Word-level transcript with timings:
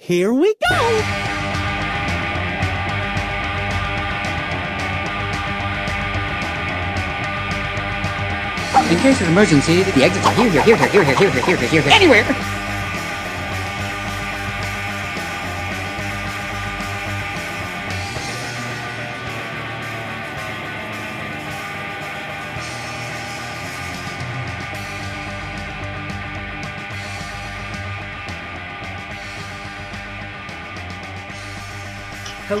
Here 0.00 0.32
we 0.32 0.54
go! 0.70 0.78
In 8.90 8.98
case 9.00 9.20
of 9.20 9.28
emergency, 9.28 9.82
the 9.82 10.04
exits 10.04 10.24
are 10.24 10.32
here, 10.34 10.50
here, 10.50 10.62
here, 10.62 10.76
here, 10.76 11.04
here, 11.04 11.04
here, 11.04 11.30
here, 11.30 11.30
here, 11.30 11.56
here, 11.56 11.56
here, 11.56 11.82
here, 11.82 11.92
anywhere. 11.92 12.57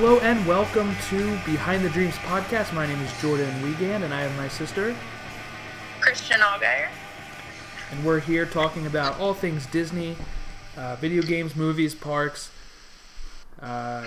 Hello 0.00 0.20
and 0.20 0.46
welcome 0.46 0.94
to 1.08 1.36
Behind 1.44 1.84
the 1.84 1.88
Dreams 1.88 2.14
podcast. 2.18 2.72
My 2.72 2.86
name 2.86 3.00
is 3.00 3.20
Jordan 3.20 3.60
Wiegand 3.62 4.04
and 4.04 4.14
I 4.14 4.20
have 4.20 4.36
my 4.36 4.46
sister, 4.46 4.94
Christian 6.00 6.38
Allgaier. 6.38 6.86
and 7.90 8.04
we're 8.04 8.20
here 8.20 8.46
talking 8.46 8.86
about 8.86 9.18
all 9.18 9.34
things 9.34 9.66
Disney, 9.66 10.14
uh, 10.76 10.94
video 11.00 11.20
games, 11.20 11.56
movies, 11.56 11.96
parks. 11.96 12.52
Uh, 13.60 14.06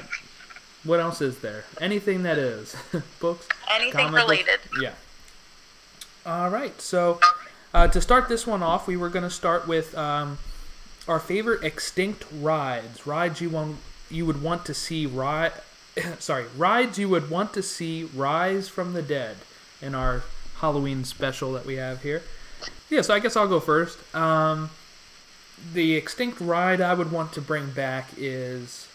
what 0.86 1.02
else 1.02 1.20
is 1.20 1.40
there? 1.40 1.66
Anything 1.82 2.24
that 2.24 2.38
is 2.38 2.74
books, 3.20 3.50
Anything 3.70 3.92
comic 3.92 4.12
books? 4.22 4.24
related. 4.32 4.60
Yeah. 4.82 4.94
All 6.26 6.50
right. 6.50 6.80
So 6.80 7.20
uh, 7.74 7.90
to 7.90 8.00
start 8.00 8.30
this 8.30 8.48
one 8.48 8.64
off, 8.64 8.88
we 8.88 8.96
were 8.96 9.10
going 9.10 9.24
to 9.24 9.30
start 9.30 9.68
with 9.68 9.98
um, 9.98 10.38
our 11.10 11.20
favorite 11.20 11.66
extinct 11.66 12.24
rides. 12.40 13.06
Rides 13.06 13.42
you 13.42 13.50
want 13.50 13.76
you 14.10 14.26
would 14.26 14.42
want 14.42 14.66
to 14.66 14.74
see 14.74 15.06
ri- 15.06 15.50
sorry 16.20 16.46
rides 16.58 16.98
you 16.98 17.10
would 17.10 17.30
want 17.30 17.54
to 17.54 17.62
see 17.62 18.04
rise 18.16 18.68
from 18.70 18.94
the 18.94 19.02
dead 19.02 19.38
in 19.82 19.96
our 19.96 20.24
Halloween 20.62 21.04
special 21.04 21.54
that 21.54 21.66
we 21.66 21.76
have 21.76 22.04
here. 22.04 22.22
Yeah. 22.90 23.02
So 23.02 23.14
I 23.14 23.20
guess 23.20 23.36
I'll 23.36 23.48
go 23.48 23.60
first. 23.60 23.98
Um, 24.16 24.70
the 25.74 25.96
extinct 25.96 26.40
ride 26.40 26.82
I 26.82 26.94
would 26.94 27.12
want 27.12 27.34
to 27.34 27.42
bring 27.42 27.72
back 27.72 28.10
is. 28.18 28.88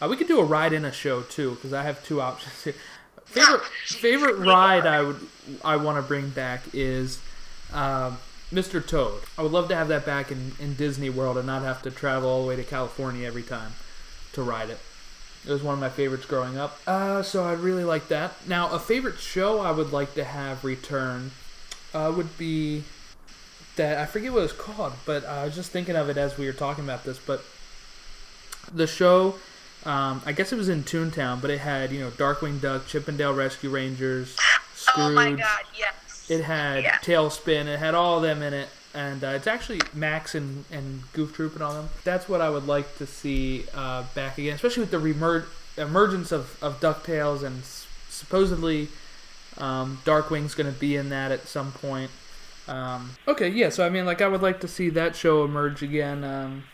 Uh, 0.00 0.06
we 0.08 0.16
could 0.16 0.28
do 0.28 0.38
a 0.38 0.44
ride 0.44 0.72
in 0.72 0.84
a 0.84 0.92
show 0.92 1.22
too, 1.22 1.56
because 1.56 1.72
I 1.72 1.82
have 1.82 2.04
two 2.04 2.20
options 2.28 2.64
here. 2.64 2.74
Favorite 3.24 3.64
favorite 3.64 4.36
ride 4.36 4.86
I 4.86 5.02
would 5.02 5.20
I 5.62 5.76
want 5.76 5.98
to 5.98 6.02
bring 6.02 6.30
back 6.30 6.62
is 6.72 7.20
um, 7.72 8.18
Mr. 8.52 8.84
Toad. 8.86 9.20
I 9.36 9.42
would 9.42 9.52
love 9.52 9.68
to 9.68 9.74
have 9.74 9.88
that 9.88 10.06
back 10.06 10.30
in, 10.32 10.52
in 10.58 10.74
Disney 10.74 11.10
World 11.10 11.36
and 11.36 11.46
not 11.46 11.62
have 11.62 11.82
to 11.82 11.90
travel 11.90 12.30
all 12.30 12.42
the 12.42 12.48
way 12.48 12.56
to 12.56 12.64
California 12.64 13.26
every 13.26 13.42
time 13.42 13.72
to 14.32 14.42
ride 14.42 14.70
it. 14.70 14.78
It 15.46 15.50
was 15.52 15.62
one 15.62 15.74
of 15.74 15.80
my 15.80 15.88
favorites 15.88 16.26
growing 16.26 16.58
up. 16.58 16.78
Uh, 16.86 17.22
so 17.22 17.44
I'd 17.44 17.60
really 17.60 17.84
like 17.84 18.08
that. 18.08 18.34
Now, 18.46 18.70
a 18.72 18.78
favorite 18.78 19.18
show 19.18 19.60
I 19.60 19.70
would 19.70 19.92
like 19.92 20.14
to 20.14 20.24
have 20.24 20.64
return 20.64 21.30
uh, 21.94 22.12
would 22.14 22.36
be 22.36 22.84
that 23.76 23.98
I 23.98 24.06
forget 24.06 24.32
what 24.32 24.42
it's 24.42 24.52
called, 24.52 24.92
but 25.06 25.24
I 25.24 25.44
was 25.44 25.54
just 25.54 25.70
thinking 25.70 25.96
of 25.96 26.08
it 26.08 26.16
as 26.18 26.36
we 26.36 26.46
were 26.46 26.52
talking 26.52 26.84
about 26.84 27.04
this. 27.04 27.18
But 27.18 27.42
the 28.72 28.86
show, 28.86 29.36
um, 29.86 30.20
I 30.26 30.32
guess 30.32 30.52
it 30.52 30.56
was 30.56 30.68
in 30.68 30.82
Toontown, 30.82 31.40
but 31.40 31.50
it 31.50 31.58
had 31.60 31.92
you 31.92 32.00
know 32.00 32.10
Darkwing 32.10 32.60
Duck, 32.60 32.86
Chip 32.86 33.08
'n 33.08 33.16
Dale 33.16 33.32
Rescue 33.32 33.70
Rangers, 33.70 34.36
Scrooge. 34.74 35.06
Oh 35.06 35.10
my 35.12 35.30
god, 35.32 35.60
yes. 35.78 36.26
It 36.28 36.42
had 36.44 36.82
Yeah. 36.82 36.96
TaleSpin. 36.98 37.66
It 37.66 37.78
had 37.78 37.94
all 37.94 38.16
of 38.16 38.22
them 38.22 38.42
in 38.42 38.52
it, 38.52 38.68
and 38.94 39.22
uh, 39.22 39.28
it's 39.28 39.46
actually 39.46 39.80
Max 39.94 40.34
and, 40.34 40.64
and 40.72 41.02
Goof 41.12 41.34
Troop 41.34 41.54
and 41.54 41.62
all 41.62 41.74
them. 41.74 41.88
That's 42.04 42.28
what 42.28 42.40
I 42.40 42.50
would 42.50 42.66
like 42.66 42.96
to 42.98 43.06
see 43.06 43.64
uh, 43.74 44.04
back 44.14 44.38
again, 44.38 44.54
especially 44.54 44.82
with 44.82 44.90
the 44.90 44.98
remer- 44.98 45.46
emergence 45.76 46.32
of 46.32 46.56
of 46.62 46.80
Ducktales 46.80 47.42
and 47.42 47.58
s- 47.60 47.86
supposedly 48.08 48.88
um, 49.58 49.98
Darkwing's 50.04 50.54
going 50.54 50.72
to 50.72 50.78
be 50.78 50.96
in 50.96 51.08
that 51.10 51.32
at 51.32 51.46
some 51.46 51.72
point. 51.72 52.10
Um, 52.66 53.10
okay, 53.26 53.48
yeah. 53.48 53.70
So 53.70 53.84
I 53.84 53.88
mean, 53.88 54.04
like, 54.06 54.20
I 54.20 54.28
would 54.28 54.42
like 54.42 54.60
to 54.60 54.68
see 54.68 54.90
that 54.90 55.16
show 55.16 55.44
emerge 55.44 55.82
again. 55.82 56.22
Um, 56.24 56.64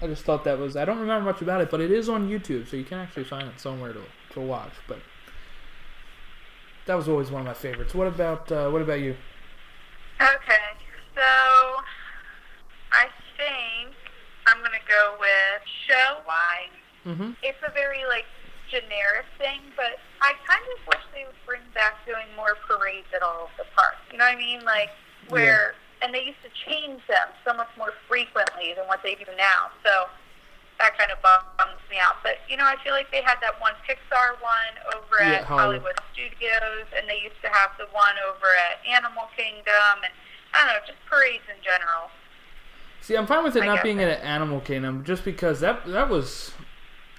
I 0.00 0.06
just 0.06 0.24
thought 0.24 0.44
that 0.44 0.58
was. 0.58 0.76
I 0.76 0.84
don't 0.84 0.98
remember 0.98 1.30
much 1.30 1.42
about 1.42 1.60
it, 1.60 1.70
but 1.70 1.80
it 1.80 1.90
is 1.90 2.08
on 2.08 2.28
YouTube, 2.28 2.68
so 2.68 2.76
you 2.76 2.84
can 2.84 2.98
actually 2.98 3.24
find 3.24 3.48
it 3.48 3.58
somewhere 3.60 3.92
to 3.92 4.02
to 4.34 4.40
watch. 4.40 4.72
But 4.86 4.98
that 6.86 6.94
was 6.94 7.08
always 7.08 7.30
one 7.30 7.40
of 7.42 7.46
my 7.46 7.54
favorites. 7.54 7.94
What 7.94 8.06
about 8.06 8.50
uh, 8.50 8.70
what 8.70 8.80
about 8.82 9.00
you? 9.00 9.16
Okay, 10.20 10.54
I 12.92 13.06
think 13.36 13.94
I'm 14.46 14.58
gonna 14.62 14.84
go 14.88 15.16
with 15.20 15.60
show 15.86 16.18
wise. 16.26 16.78
Mm-hmm. 17.06 17.30
It's 17.42 17.60
a 17.66 17.72
very 17.72 18.04
like 18.08 18.26
generic 18.70 19.26
thing, 19.38 19.60
but 19.76 20.00
I 20.20 20.32
kind 20.44 20.64
of 20.76 20.86
wish 20.88 21.04
they 21.14 21.24
would 21.24 21.40
bring 21.46 21.64
back 21.74 22.04
doing 22.04 22.28
more 22.36 22.56
parades 22.68 23.08
at 23.14 23.22
all 23.22 23.48
of 23.48 23.52
the 23.56 23.64
parks. 23.76 24.00
You 24.12 24.18
know 24.18 24.24
what 24.24 24.36
I 24.36 24.40
mean? 24.40 24.64
Like 24.64 24.90
where 25.28 25.74
and 26.00 26.14
they 26.14 26.22
used 26.22 26.42
to 26.46 26.52
change 26.64 27.02
them 27.08 27.28
so 27.44 27.52
much 27.54 27.70
more 27.76 27.92
frequently 28.06 28.72
than 28.76 28.86
what 28.86 29.02
they 29.02 29.14
do 29.18 29.26
now. 29.36 29.74
So 29.82 30.06
that 30.78 30.94
kind 30.94 31.10
of 31.10 31.18
bums 31.22 31.82
me 31.90 31.98
out. 31.98 32.22
But 32.22 32.38
you 32.46 32.56
know, 32.56 32.66
I 32.66 32.78
feel 32.82 32.94
like 32.94 33.10
they 33.10 33.22
had 33.22 33.42
that 33.42 33.58
one 33.60 33.74
Pixar 33.82 34.38
one 34.38 34.74
over 34.94 35.18
Yeah, 35.18 35.42
at 35.42 35.44
Hollywood. 35.44 35.82
Hollywood 35.82 35.98
Studios, 36.14 36.86
and 36.94 37.08
they 37.10 37.18
used 37.18 37.40
to 37.42 37.50
have 37.50 37.74
the 37.78 37.90
one 37.90 38.14
over 38.30 38.46
at 38.54 38.78
Animal 38.86 39.26
Kingdom, 39.34 40.06
and 40.06 40.14
I 40.54 40.64
don't 40.64 40.66
know, 40.68 40.80
just 40.86 40.98
parades 41.08 41.44
in 41.48 41.62
general. 41.62 42.10
See, 43.00 43.16
I'm 43.16 43.26
fine 43.26 43.44
with 43.44 43.56
it 43.56 43.62
I 43.62 43.66
not 43.66 43.82
being 43.82 44.00
in 44.00 44.08
an 44.08 44.20
Animal 44.20 44.60
Kingdom, 44.60 45.04
just 45.04 45.24
because 45.24 45.60
that 45.60 45.86
that 45.86 46.08
was 46.08 46.52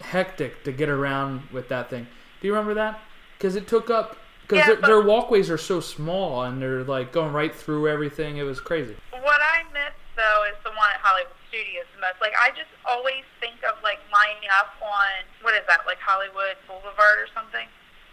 hectic 0.01 0.63
to 0.63 0.72
get 0.72 0.90
around 0.90 1.44
with 1.51 1.69
that 1.69 1.90
thing. 1.90 2.07
Do 2.41 2.47
you 2.47 2.53
remember 2.53 2.73
that? 2.75 3.00
Because 3.38 3.56
it 3.56 3.67
took 3.67 3.90
up 3.90 4.17
because 4.44 4.67
Yeah, 4.67 4.75
their, 4.75 4.81
their 4.81 5.01
walkways 5.01 5.50
are 5.50 5.57
so 5.57 5.79
small 5.79 6.44
and 6.44 6.62
they're 6.62 6.84
like 6.84 7.12
going 7.12 7.34
right 7.34 7.53
through 7.53 7.88
everything. 7.88 8.38
It 8.38 8.44
was 8.44 8.59
crazy. 8.59 8.95
What 9.12 9.40
I 9.41 9.63
miss 9.73 9.94
though 10.16 10.44
is 10.50 10.57
the 10.63 10.72
one 10.72 10.90
at 10.94 11.00
Hollywood 11.01 11.38
Studios 11.47 11.85
the 11.96 12.01
most. 12.01 12.19
Like 12.19 12.34
I 12.41 12.50
just 12.50 12.72
always 12.85 13.23
think 13.40 13.61
of 13.63 13.81
like 13.84 14.00
lining 14.11 14.50
up 14.57 14.73
on 14.81 15.23
what 15.41 15.53
is 15.53 15.61
that, 15.67 15.85
like 15.85 16.00
Hollywood 16.01 16.57
Boulevard 16.67 17.19
or 17.22 17.28
something? 17.34 17.67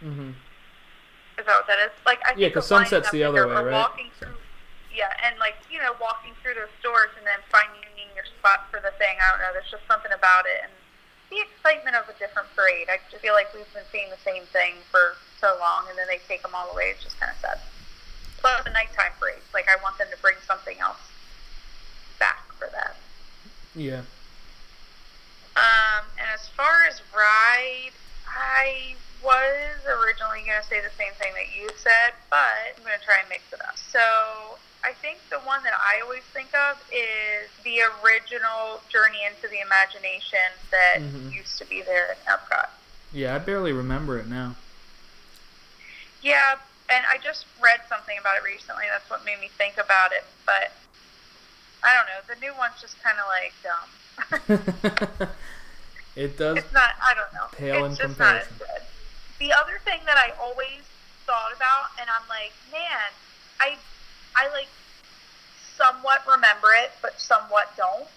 Mm-hmm. 0.04 0.30
Is 1.40 1.44
that 1.44 1.56
what 1.56 1.66
that 1.66 1.80
is? 1.80 1.92
Like 2.04 2.20
I 2.24 2.36
Yeah, 2.36 2.48
because 2.48 2.66
Sunset's 2.66 3.10
the 3.10 3.24
other 3.24 3.48
way, 3.48 3.54
right? 3.54 3.72
Walking 3.72 4.10
through, 4.18 4.35
yeah, 4.96 5.12
and 5.20 5.36
like 5.38 5.60
you 5.68 5.76
know 5.78 5.92
walking 6.00 6.32
through 6.40 6.56
those 6.56 6.72
stores 6.80 7.12
and 7.20 7.28
then 7.28 7.38
finding 7.52 8.08
your 8.16 8.24
spot 8.40 8.72
for 8.72 8.80
the 8.80 8.96
thing. 8.96 9.20
I 9.20 9.30
don't 9.30 9.44
know. 9.44 9.52
There's 9.52 9.68
just 9.68 9.84
something 9.84 10.10
about 10.10 10.48
it 10.48 10.64
and 10.64 10.72
the 11.28 11.44
excitement 11.44 11.94
of 11.94 12.08
a 12.08 12.16
different 12.18 12.48
parade. 12.56 12.88
I 12.88 12.96
just 13.10 13.20
feel 13.20 13.34
like 13.34 13.52
we've 13.52 13.68
been 13.74 13.86
seeing 13.92 14.08
the 14.08 14.22
same 14.24 14.48
thing 14.54 14.80
for 14.90 15.20
so 15.36 15.52
long, 15.60 15.86
and 15.90 15.98
then 15.98 16.08
they 16.08 16.22
take 16.24 16.40
them 16.40 16.56
all 16.56 16.70
away. 16.72 16.96
It's 16.96 17.04
just 17.04 17.20
kind 17.20 17.30
of 17.30 17.38
sad. 17.38 17.60
Plus 18.40 18.64
the 18.64 18.72
nighttime 18.72 19.12
parades. 19.20 19.44
Like 19.52 19.68
I 19.68 19.76
want 19.82 19.98
them 19.98 20.08
to 20.10 20.18
bring 20.22 20.40
something 20.46 20.78
else 20.80 21.02
back 22.18 22.40
for 22.56 22.68
that. 22.72 22.96
Yeah. 23.74 24.02
Um, 25.56 26.04
and 26.20 26.28
as 26.32 26.48
far 26.48 26.84
as 26.88 27.00
ride, 27.16 27.92
I 28.28 28.96
was 29.24 29.80
originally 29.88 30.44
going 30.44 30.60
to 30.60 30.68
say 30.68 30.80
the 30.80 30.92
same 30.96 31.12
thing 31.18 31.32
that 31.32 31.48
you 31.56 31.68
said, 31.76 32.14
but 32.30 32.76
I'm 32.76 32.84
going 32.84 32.98
to 32.98 33.04
try 33.04 33.20
and 33.20 33.28
mix 33.28 33.42
it 33.52 33.60
up. 33.64 33.76
So 33.76 34.56
I 34.86 34.92
think 34.92 35.18
the 35.30 35.40
one 35.40 35.64
that 35.64 35.74
I 35.74 36.00
always 36.00 36.22
think 36.32 36.54
of 36.54 36.78
is 36.92 37.50
the 37.64 37.80
original 38.04 38.80
Journey 38.88 39.24
into 39.26 39.48
the 39.48 39.58
Imagination 39.58 40.38
that 40.70 40.98
Mhm. 41.00 41.32
used 41.32 41.58
to 41.58 41.64
be 41.64 41.82
there 41.82 42.12
in 42.12 42.18
Epcot. 42.32 42.68
Yeah, 43.10 43.34
I 43.34 43.38
barely 43.38 43.72
remember 43.72 44.16
it 44.16 44.26
now. 44.26 44.54
Yeah, 46.22 46.58
and 46.88 47.04
I 47.06 47.18
just 47.18 47.46
read 47.60 47.80
something 47.88 48.16
about 48.16 48.36
it 48.36 48.44
recently. 48.44 48.84
That's 48.88 49.10
what 49.10 49.24
made 49.24 49.40
me 49.40 49.48
think 49.58 49.76
about 49.76 50.12
it. 50.12 50.24
But 50.44 50.70
I 51.82 51.92
don't 51.94 52.06
know. 52.06 52.20
The 52.32 52.38
new 52.40 52.54
one's 52.54 52.80
just 52.80 53.02
kind 53.02 53.18
of 53.18 53.26
like 53.26 53.54
dumb. 53.66 55.28
it 56.16 56.38
does. 56.38 56.58
It's 56.58 56.72
not. 56.72 56.94
I 57.02 57.14
don't 57.14 57.32
know. 57.34 57.46
Pale 57.52 57.84
in 57.86 57.90
it's 57.90 57.98
just 58.00 58.18
not 58.20 58.36
as 58.36 58.46
comparison. 58.46 58.58
good. 58.58 58.86
The 59.40 59.52
other 59.52 59.80
thing 59.84 60.00
that 60.06 60.16
I 60.16 60.30
always 60.40 60.82
thought 61.26 61.52
about, 61.52 61.90
and 62.00 62.08
I'm 62.08 62.26
like, 62.28 62.52
man, 62.70 63.10
I, 63.60 63.76
I 64.34 64.48
like 64.52 64.68
somewhat 65.76 66.22
remember 66.26 66.68
it, 66.82 66.90
but 67.02 67.20
somewhat 67.20 67.68
don't. 67.76 68.08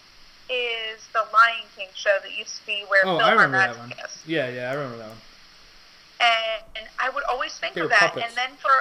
Is 0.50 1.06
the 1.14 1.22
Lion 1.32 1.62
King 1.78 1.90
show 1.94 2.18
that 2.24 2.34
used 2.34 2.58
to 2.58 2.66
be 2.66 2.82
where 2.90 3.06
Oh, 3.06 3.20
Phil 3.20 3.28
I 3.28 3.32
remember 3.38 3.58
that 3.58 3.78
one. 3.78 3.92
Is, 3.92 4.18
Yeah, 4.26 4.50
yeah, 4.50 4.72
I 4.72 4.74
remember 4.74 4.98
that 4.98 5.10
one. 5.14 5.22
and, 6.20 6.62
and 6.76 6.86
I 6.98 7.10
would 7.14 7.24
always 7.30 7.54
think 7.62 7.76
They 7.76 7.82
of 7.86 7.90
that, 7.94 8.18
puppets. 8.18 8.26
and 8.26 8.34
then 8.36 8.58
for 8.58 8.74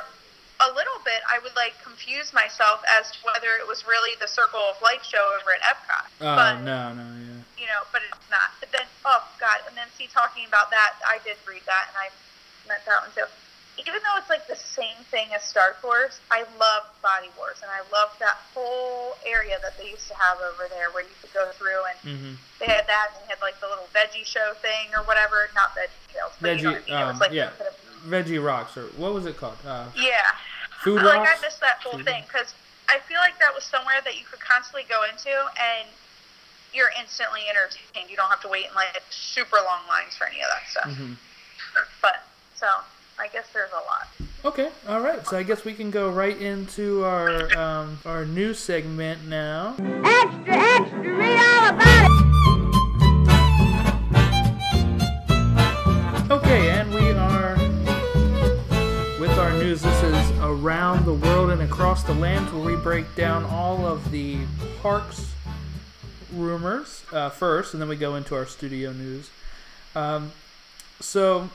a 0.65 0.69
little 0.73 0.97
bit, 1.05 1.21
I 1.29 1.39
would 1.45 1.55
like 1.55 1.77
confuse 1.85 2.33
myself 2.33 2.81
as 2.89 3.13
to 3.13 3.19
whether 3.23 3.53
it 3.61 3.69
was 3.69 3.85
really 3.87 4.17
the 4.19 4.27
Circle 4.27 4.59
of 4.65 4.81
Life 4.81 5.05
show 5.05 5.21
over 5.37 5.53
at 5.53 5.61
Epcot. 5.61 6.09
Oh 6.25 6.35
but, 6.35 6.65
no, 6.65 6.95
no, 6.97 7.05
yeah. 7.21 7.45
you 7.61 7.67
know, 7.69 7.85
but 7.93 8.01
it's 8.09 8.27
not. 8.33 8.57
But 8.65 8.73
then, 8.73 8.89
oh 9.05 9.23
god, 9.39 9.61
and 9.69 9.77
then 9.77 9.87
see 10.01 10.09
talking 10.09 10.49
about 10.49 10.71
that, 10.73 10.97
I 11.07 11.21
did 11.23 11.37
read 11.47 11.63
that, 11.69 11.93
and 11.93 11.97
I 12.01 12.09
meant 12.67 12.81
that 12.89 13.05
one 13.05 13.13
too. 13.15 13.29
Even 13.79 14.01
though 14.03 14.19
it's 14.19 14.29
like 14.29 14.47
the 14.49 14.57
same 14.57 14.97
thing 15.11 15.29
as 15.35 15.43
Star 15.43 15.77
Tours, 15.81 16.21
I 16.31 16.43
love 16.59 16.83
Body 17.03 17.31
Wars, 17.39 17.59
and 17.63 17.71
I 17.71 17.81
love 17.95 18.11
that 18.19 18.37
whole 18.55 19.15
area 19.25 19.59
that 19.63 19.79
they 19.79 19.91
used 19.91 20.09
to 20.09 20.15
have 20.17 20.39
over 20.41 20.67
there 20.69 20.91
where 20.91 21.03
you 21.05 21.15
could 21.23 21.33
go 21.33 21.51
through 21.55 21.83
and 21.87 21.99
Mm-hmm. 22.09 22.35
they 22.59 22.67
had 22.67 22.87
that 22.87 23.11
and 23.15 23.23
they 23.23 23.29
had 23.35 23.41
like 23.43 23.59
the 23.61 23.67
little 23.67 23.87
veggie 23.95 24.25
show 24.25 24.55
thing 24.63 24.91
or 24.97 25.03
whatever. 25.05 25.49
Not 25.55 25.75
veggie 25.75 25.95
tales, 26.15 26.33
but 26.41 26.57
you 26.59 26.65
know 26.65 26.73
what 26.73 26.77
I 26.77 26.79
mean. 26.79 26.87
Veggie, 26.87 26.89
it 26.89 27.03
um, 27.03 27.09
was 27.09 27.21
like 27.21 27.33
yeah, 27.33 27.51
Veggie 28.07 28.43
Rocks 28.45 28.77
or 28.77 28.87
what 28.97 29.13
was 29.15 29.27
it 29.27 29.37
called? 29.37 29.59
Uh, 29.67 29.87
yeah. 29.97 30.35
Food 30.83 31.03
like 31.03 31.23
Rocks. 31.27 31.39
I 31.39 31.47
missed 31.47 31.61
that 31.61 31.79
whole 31.83 31.99
thing 32.03 32.23
because 32.27 32.55
I 32.89 32.99
feel 33.01 33.19
like 33.19 33.39
that 33.39 33.53
was 33.55 33.65
somewhere 33.65 34.01
that 34.05 34.19
you 34.19 34.25
could 34.25 34.41
constantly 34.41 34.87
go 34.89 35.03
into 35.05 35.31
and 35.31 35.89
you're 36.73 36.91
instantly 36.99 37.43
entertained. 37.51 38.09
You 38.11 38.17
don't 38.17 38.31
have 38.31 38.41
to 38.43 38.49
wait 38.49 38.67
in 38.67 38.75
like 38.75 38.95
super 39.11 39.57
long 39.57 39.83
lines 39.89 40.17
for 40.17 40.27
any 40.27 40.41
of 40.41 40.49
that 40.49 40.65
stuff. 40.71 40.91
Mhm. 40.95 41.17
But 42.01 42.25
so 42.55 42.67
I 43.21 43.27
guess 43.29 43.47
there's 43.53 43.73
a 43.73 43.75
lot. 43.75 44.09
Okay, 44.45 44.71
all 44.87 45.01
right. 45.01 45.27
So 45.27 45.37
I 45.37 45.43
guess 45.43 45.65
we 45.65 45.75
can 45.75 45.91
go 45.91 46.11
right 46.11 46.41
into 46.41 47.05
our 47.05 47.53
um, 47.59 47.99
our 48.07 48.25
new 48.25 48.55
segment 48.55 49.27
now. 49.27 49.75
Extra, 50.05 50.55
extra, 50.55 51.17
read 51.17 51.37
all 51.37 51.69
about 51.75 52.05
it. 52.05 52.29
Okay, 56.31 56.71
and 56.71 56.95
we 56.95 57.11
are 57.11 57.57
with 59.19 59.37
our 59.39 59.51
news. 59.55 59.83
This 59.83 60.03
is 60.05 60.31
around 60.39 61.05
the 61.05 61.15
world 61.15 61.51
and 61.51 61.63
across 61.63 62.05
the 62.05 62.15
land, 62.15 62.47
where 62.55 62.63
we 62.63 62.77
break 62.81 63.13
down 63.17 63.45
all 63.45 63.85
of 63.85 64.13
the 64.13 64.39
parks 64.81 65.33
rumors 66.33 67.03
uh, 67.13 67.31
first, 67.31 67.73
and 67.73 67.83
then 67.83 67.89
we 67.89 67.97
go 67.97 68.15
into 68.15 68.37
our 68.37 68.47
studio 68.47 68.93
news. 68.93 69.31
Um, 69.97 70.31
so, 71.01 71.51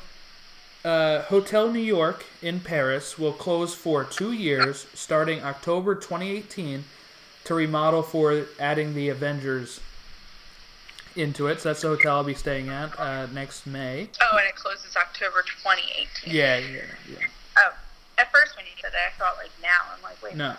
uh, 0.83 1.21
Hotel 1.24 1.71
New 1.71 1.80
York 1.80 2.25
in 2.41 2.59
Paris 2.59 3.18
will 3.18 3.33
close 3.33 3.74
for 3.74 4.03
two 4.03 4.31
years, 4.31 4.85
starting 4.94 5.41
October 5.44 5.95
2018, 5.95 6.83
to 7.45 7.53
remodel 7.53 8.03
for 8.03 8.45
adding 8.59 8.94
the 8.94 9.09
Avengers 9.09 9.80
into 11.15 11.47
it. 11.47 11.62
So 11.62 11.69
that's 11.69 11.81
the 11.81 11.89
hotel 11.89 12.18
I'll 12.18 12.24
be 12.24 12.33
staying 12.33 12.69
at 12.69 12.97
uh, 13.00 13.27
next 13.27 13.65
May. 13.65 14.09
Oh, 14.21 14.38
and 14.38 14.47
it 14.47 14.56
closes 14.56 14.95
October 14.95 15.44
2018. 15.63 16.33
Yeah, 16.33 16.57
yeah, 16.57 16.81
yeah. 17.09 17.18
Oh, 17.57 17.74
at 18.18 18.31
first 18.31 18.56
when 18.57 18.65
you 18.65 18.71
said 18.81 18.91
that, 18.94 19.12
I 19.13 19.19
thought 19.19 19.38
like 19.38 19.51
now. 19.62 19.69
I'm 19.95 20.01
like, 20.03 20.21
wait, 20.24 20.35
No, 20.35 20.56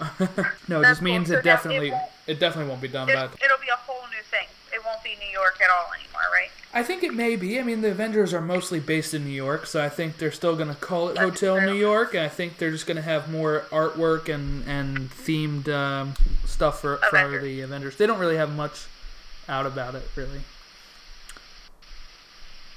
no, 0.68 0.80
it 0.80 0.84
just 0.84 1.02
means. 1.02 1.28
So 1.28 1.34
it 1.34 1.38
it 1.40 1.42
definitely 1.44 1.90
won't- 1.90 2.02
it 2.26 2.38
definitely 2.40 2.70
won't 2.70 2.80
be 2.80 2.88
done 2.88 3.08
it, 3.10 3.14
by. 3.14 3.24
it'll 3.44 3.58
be 3.60 3.68
a 3.70 3.76
whole 3.76 4.00
new 4.08 4.22
thing. 4.30 4.46
It 4.72 4.80
won't 4.84 5.02
be 5.04 5.10
New 5.20 5.30
York 5.30 5.60
at 5.60 5.68
all 5.70 5.86
anymore, 5.92 6.22
right? 6.32 6.50
I 6.76 6.82
think 6.82 7.04
it 7.04 7.14
may 7.14 7.36
be. 7.36 7.60
I 7.60 7.62
mean, 7.62 7.82
the 7.82 7.92
Avengers 7.92 8.34
are 8.34 8.40
mostly 8.40 8.80
based 8.80 9.14
in 9.14 9.24
New 9.24 9.30
York, 9.30 9.64
so 9.66 9.82
I 9.82 9.88
think 9.88 10.18
they're 10.18 10.32
still 10.32 10.56
going 10.56 10.68
to 10.68 10.74
call 10.74 11.08
it 11.08 11.14
That's 11.14 11.40
Hotel 11.40 11.58
true. 11.58 11.66
New 11.66 11.78
York. 11.78 12.14
And 12.14 12.24
I 12.24 12.28
think 12.28 12.58
they're 12.58 12.72
just 12.72 12.86
going 12.86 12.96
to 12.96 13.02
have 13.02 13.30
more 13.30 13.64
artwork 13.70 14.28
and 14.28 14.66
and 14.66 15.08
themed 15.10 15.68
um, 15.68 16.14
stuff 16.44 16.80
for 16.80 16.96
for 16.96 17.38
the 17.38 17.60
Avengers. 17.60 17.96
They 17.96 18.08
don't 18.08 18.18
really 18.18 18.36
have 18.36 18.52
much 18.54 18.86
out 19.48 19.66
about 19.66 19.94
it, 19.94 20.02
really. 20.16 20.40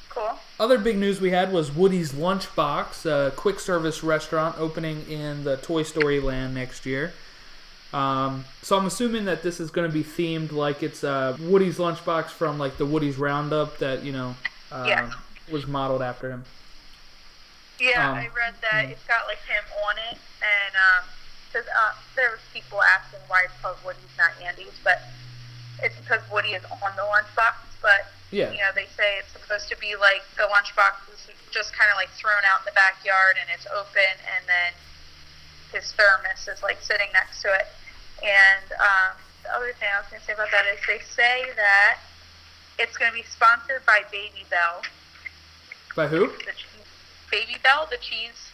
Cool. 0.10 0.38
Other 0.60 0.78
big 0.78 0.98
news 0.98 1.20
we 1.20 1.32
had 1.32 1.52
was 1.52 1.72
Woody's 1.72 2.12
Lunchbox, 2.12 3.06
a 3.06 3.32
quick 3.32 3.60
service 3.60 4.04
restaurant 4.04 4.58
opening 4.60 5.10
in 5.10 5.44
the 5.44 5.58
Toy 5.58 5.82
Story 5.84 6.20
Land 6.20 6.54
next 6.54 6.86
year. 6.86 7.14
Um, 7.94 8.44
so 8.62 8.78
I'm 8.78 8.86
assuming 8.86 9.26
that 9.26 9.44
this 9.44 9.60
is 9.60 9.72
going 9.72 9.88
to 9.90 9.94
be 9.94 10.04
themed 10.04 10.52
like 10.52 10.84
it's 10.84 11.04
uh, 11.04 11.36
Woody's 11.40 11.78
Lunchbox 11.78 12.30
from 12.30 12.60
like 12.60 12.78
the 12.78 12.86
Woody's 12.86 13.18
Roundup 13.18 13.78
that 13.80 14.04
you 14.04 14.12
know 14.12 14.36
uh, 14.72 14.88
Yeah. 14.88 15.10
was 15.50 15.66
modeled 15.68 16.02
after 16.02 16.30
him. 16.30 16.44
Yeah, 17.80 18.02
Um, 18.12 18.18
I 18.18 18.28
read 18.36 18.56
that 18.62 18.90
it's 18.90 19.06
got 19.08 19.28
like 19.28 19.40
him 19.46 19.64
on 19.86 19.96
it, 20.12 20.18
and 20.42 20.74
um 20.76 21.06
'cause 21.54 21.64
uh, 21.70 21.94
there 22.16 22.32
was 22.32 22.42
people 22.54 22.82
asking 22.84 23.20
why 23.28 23.46
it's 23.46 23.54
called 23.62 23.78
Woody's 23.86 24.18
not 24.18 24.32
Andy's, 24.44 24.76
but 24.84 25.02
it's 25.82 25.96
because 26.02 26.22
Woody 26.32 26.58
is 26.58 26.66
on 26.66 26.92
the 26.98 27.06
lunchbox. 27.06 27.54
But 27.82 28.12
Yeah. 28.32 28.52
you 28.52 28.58
know, 28.58 28.74
they 28.76 28.88
say 28.98 29.18
it's 29.20 29.32
supposed 29.32 29.70
to 29.70 29.78
be 29.78 29.96
like 29.96 30.24
the 30.36 30.44
lunchbox 30.50 31.08
is 31.14 31.30
just 31.52 31.72
kind 31.78 31.90
of 31.90 31.96
like 31.96 32.10
thrown 32.10 32.42
out 32.50 32.62
in 32.62 32.66
the 32.66 32.76
backyard, 32.76 33.38
and 33.40 33.48
it's 33.54 33.68
open, 33.72 34.12
and 34.36 34.44
then 34.50 34.74
his 35.78 35.94
thermos 35.94 36.50
is 36.50 36.64
like 36.66 36.82
sitting 36.82 37.08
next 37.14 37.46
to 37.46 37.54
it. 37.54 37.70
And 38.26 38.66
um, 38.82 39.14
the 39.46 39.54
other 39.54 39.72
thing 39.78 39.90
I 39.94 40.02
was 40.02 40.10
going 40.10 40.20
to 40.20 40.26
say 40.26 40.34
about 40.34 40.50
that 40.50 40.66
is 40.74 40.82
they 40.90 41.00
say 41.06 41.46
that 41.54 42.02
it's 42.82 42.98
going 42.98 43.14
to 43.14 43.18
be 43.18 43.26
sponsored 43.26 43.86
by 43.86 44.02
Baby 44.10 44.42
Bell, 44.50 44.82
By 45.96 46.10
who? 46.10 46.34
the 46.50 46.58
cheese, 46.58 46.90
Baby 47.30 47.62
Bell, 47.62 47.86
the 47.90 48.02
cheese, 48.02 48.50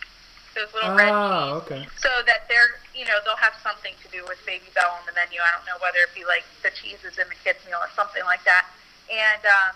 those 0.51 0.67
little 0.75 0.91
red 0.91 1.07
cheese. 1.07 1.15
Oh, 1.15 1.63
okay. 1.63 1.83
So 1.97 2.11
that 2.27 2.45
they're, 2.51 2.83
you 2.91 3.07
know, 3.07 3.23
they'll 3.23 3.39
have 3.39 3.55
something 3.63 3.95
to 4.03 4.07
do 4.11 4.27
with 4.27 4.43
Baby 4.45 4.67
Bell 4.75 4.91
on 4.99 5.07
the 5.07 5.15
menu. 5.15 5.39
I 5.39 5.49
don't 5.55 5.65
know 5.65 5.79
whether 5.79 6.03
it 6.03 6.11
be 6.11 6.27
like 6.27 6.43
the 6.59 6.75
cheeses 6.75 7.15
in 7.15 7.27
the 7.31 7.39
kids' 7.39 7.63
meal 7.63 7.79
or 7.79 7.91
something 7.95 8.23
like 8.27 8.43
that. 8.43 8.67
And 9.07 9.43
um, 9.47 9.73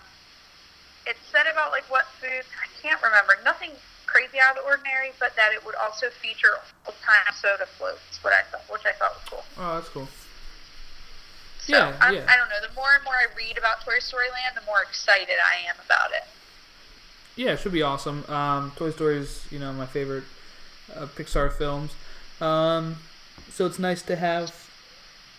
it 1.08 1.16
said 1.32 1.48
about 1.48 1.72
like 1.72 1.88
what 1.88 2.04
foods 2.20 2.48
I 2.60 2.68
can't 2.80 3.00
remember. 3.00 3.40
Nothing 3.44 3.72
crazy 4.08 4.40
out 4.40 4.56
of 4.56 4.64
the 4.64 4.68
ordinary, 4.68 5.12
but 5.20 5.36
that 5.36 5.52
it 5.52 5.64
would 5.64 5.74
also 5.76 6.08
feature 6.08 6.56
old-time 6.86 7.34
soda 7.36 7.66
floats, 7.66 8.18
what 8.24 8.32
I 8.32 8.42
thought, 8.50 8.64
which 8.72 8.86
I 8.88 8.92
thought 8.92 9.12
was 9.14 9.24
cool. 9.28 9.44
Oh, 9.58 9.74
that's 9.76 9.88
cool. 9.90 10.08
So 11.60 11.76
Yeah, 11.76 11.96
I'm, 12.00 12.14
yeah. 12.14 12.26
I 12.26 12.36
don't 12.36 12.48
know. 12.48 12.60
The 12.66 12.74
more 12.74 12.88
and 12.94 13.04
more 13.04 13.14
I 13.14 13.26
read 13.36 13.58
about 13.58 13.84
Toy 13.84 13.98
Story 14.00 14.30
Land, 14.32 14.56
the 14.56 14.64
more 14.64 14.80
excited 14.82 15.36
I 15.36 15.68
am 15.68 15.76
about 15.84 16.10
it. 16.12 16.24
Yeah, 17.36 17.52
it 17.52 17.60
should 17.60 17.72
be 17.72 17.82
awesome. 17.82 18.24
Um, 18.28 18.72
Toy 18.76 18.90
Story 18.90 19.18
is, 19.18 19.46
you 19.50 19.58
know, 19.58 19.72
my 19.72 19.86
favorite 19.86 20.24
uh, 20.96 21.06
Pixar 21.06 21.52
films. 21.52 21.92
Um, 22.40 22.96
so 23.50 23.66
it's 23.66 23.78
nice 23.78 24.02
to 24.02 24.16
have 24.16 24.68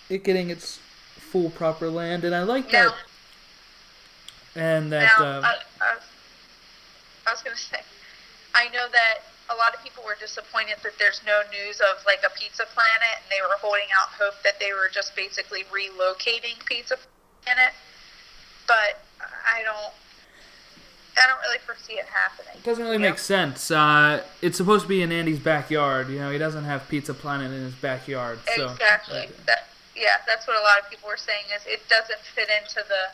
it 0.09 0.23
getting 0.23 0.49
its 0.49 0.79
full 1.17 1.49
proper 1.49 1.89
land, 1.89 2.23
and 2.23 2.35
I 2.35 2.43
like 2.43 2.71
Now, 2.71 2.89
that. 2.89 2.95
And 4.55 4.91
that, 4.91 5.19
now 5.19 5.25
uh, 5.25 5.41
I, 5.41 5.55
I 5.81 5.95
was, 5.95 6.03
I 7.27 7.31
was 7.31 7.41
going 7.43 7.55
to 7.55 7.61
say, 7.61 7.81
I 8.55 8.69
know 8.69 8.87
that 8.91 9.23
a 9.49 9.55
lot 9.55 9.73
of 9.73 9.83
people 9.83 10.03
were 10.05 10.17
disappointed 10.19 10.77
that 10.83 10.97
there's 10.99 11.21
no 11.25 11.41
news 11.49 11.81
of 11.81 12.05
like 12.05 12.21
a 12.25 12.29
Pizza 12.37 12.65
Planet, 12.73 13.17
and 13.17 13.27
they 13.29 13.41
were 13.41 13.57
holding 13.57 13.89
out 13.97 14.09
hope 14.13 14.35
that 14.43 14.59
they 14.59 14.73
were 14.73 14.89
just 14.91 15.15
basically 15.15 15.63
relocating 15.73 16.57
Pizza 16.65 16.97
Planet. 17.43 17.73
But 18.67 19.01
I 19.19 19.63
don't, 19.63 19.93
I 21.17 21.27
don't 21.27 21.41
really 21.41 21.57
foresee 21.65 21.93
it 21.93 22.05
happening. 22.05 22.53
it 22.55 22.63
doesn't 22.63 22.83
really 22.83 22.97
you 22.97 23.01
know? 23.01 23.09
make 23.09 23.17
sense. 23.17 23.71
Uh, 23.71 24.23
it's 24.41 24.57
supposed 24.57 24.83
to 24.83 24.89
be 24.89 25.01
in 25.01 25.11
Andy's 25.11 25.39
backyard. 25.39 26.09
You 26.09 26.19
know, 26.19 26.31
he 26.31 26.37
doesn't 26.37 26.65
have 26.65 26.87
Pizza 26.87 27.15
Planet 27.15 27.51
in 27.51 27.63
his 27.63 27.75
backyard. 27.75 28.39
So 28.55 28.69
Exactly. 28.69 29.29
That 29.47 29.69
yeah, 29.99 30.23
that's 30.25 30.47
what 30.47 30.55
a 30.55 30.63
lot 30.63 30.79
of 30.79 30.89
people 30.89 31.09
were 31.09 31.17
saying 31.17 31.43
is 31.53 31.65
it 31.67 31.81
doesn't 31.89 32.21
fit 32.21 32.47
into 32.47 32.85
the 32.87 33.11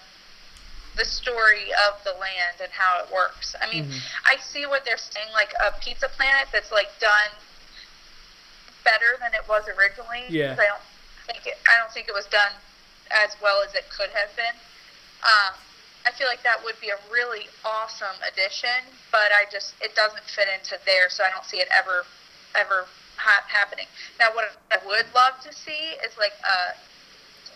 the 0.95 1.05
story 1.05 1.71
of 1.87 2.01
the 2.03 2.13
land 2.13 2.61
and 2.61 2.71
how 2.71 3.03
it 3.03 3.11
works. 3.11 3.55
I 3.61 3.67
mean, 3.67 3.91
Mhm. 3.91 4.01
I 4.25 4.37
see 4.37 4.65
what 4.65 4.85
they're 4.85 4.97
saying, 4.97 5.31
like 5.33 5.53
a 5.61 5.71
Pizza 5.83 6.07
Planet 6.09 6.47
that's 6.51 6.71
like 6.71 6.97
done 6.99 7.31
better 8.83 9.17
than 9.19 9.33
it 9.33 9.47
was 9.47 9.67
originally. 9.67 10.25
Yeah. 10.29 10.53
I 10.53 10.65
don't 10.65 10.81
think 11.27 11.45
it. 11.47 11.57
I 11.67 11.77
don't 11.77 11.91
think 11.91 12.07
it 12.07 12.13
was 12.13 12.25
done 12.27 12.51
as 13.11 13.35
well 13.41 13.61
as 13.63 13.73
it 13.73 13.89
could 13.89 14.09
have 14.11 14.35
been. 14.35 14.55
Um, 15.23 15.53
I 16.05 16.11
feel 16.11 16.27
like 16.27 16.43
that 16.43 16.63
would 16.63 16.79
be 16.79 16.89
a 16.89 16.97
really 17.09 17.49
awesome 17.65 18.15
addition, 18.21 18.85
but 19.11 19.31
I 19.31 19.45
just 19.51 19.73
it 19.81 19.95
doesn't 19.95 20.23
fit 20.25 20.47
into 20.47 20.77
there, 20.85 21.09
so 21.09 21.23
I 21.23 21.31
don't 21.31 21.45
see 21.45 21.57
it 21.59 21.67
ever 21.71 22.05
ever 22.53 22.87
ha- 23.17 23.43
happening. 23.47 23.87
Now, 24.19 24.31
what 24.33 24.51
I 24.71 24.77
would 24.85 25.07
love 25.13 25.41
to 25.41 25.51
see 25.51 25.97
is 26.05 26.15
like 26.17 26.33
a 26.43 26.75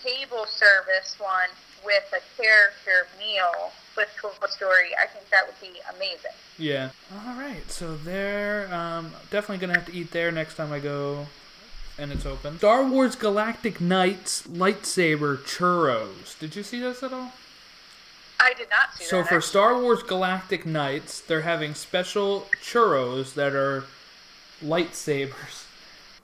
table 0.04 0.46
service 0.48 1.16
one 1.20 1.50
with 1.86 2.04
a 2.14 2.42
character 2.42 3.08
meal 3.20 3.72
with 3.98 4.10
Toy 4.22 4.30
Story. 4.48 4.90
I 5.02 5.08
think 5.08 5.30
that 5.30 5.46
would 5.46 5.60
be 5.62 5.80
amazing. 5.96 6.32
Yeah. 6.58 6.90
All 7.14 7.36
right. 7.36 7.70
So 7.70 7.96
there, 7.98 8.74
um, 8.74 9.12
definitely 9.32 9.58
gonna 9.58 9.78
have 9.78 9.88
to 9.88 9.94
eat 9.94 10.12
there 10.12 10.32
next 10.32 10.56
time 10.56 10.72
I 10.72 10.80
go, 10.80 11.28
and 11.98 12.12
it's 12.12 12.26
open. 12.26 12.58
Star 12.58 12.84
Wars 12.86 13.16
Galactic 13.16 13.80
Nights 13.82 14.44
lightsaber 14.48 15.38
churros. 15.38 16.38
Did 16.40 16.56
you 16.56 16.64
see 16.64 16.80
this 16.80 17.04
at 17.04 17.14
all? 17.14 17.32
I 18.42 18.54
did 18.54 18.70
not 18.70 18.94
see 18.94 19.04
So 19.04 19.18
that. 19.18 19.28
for 19.28 19.36
actually. 19.36 19.50
Star 19.50 19.82
Wars 19.82 20.02
Galactic 20.04 20.66
Nights, 20.66 21.20
they're 21.20 21.42
having 21.42 21.74
special 21.74 22.48
churros 22.62 23.34
that 23.34 23.54
are 23.54 23.84
lightsabers. 24.64 25.66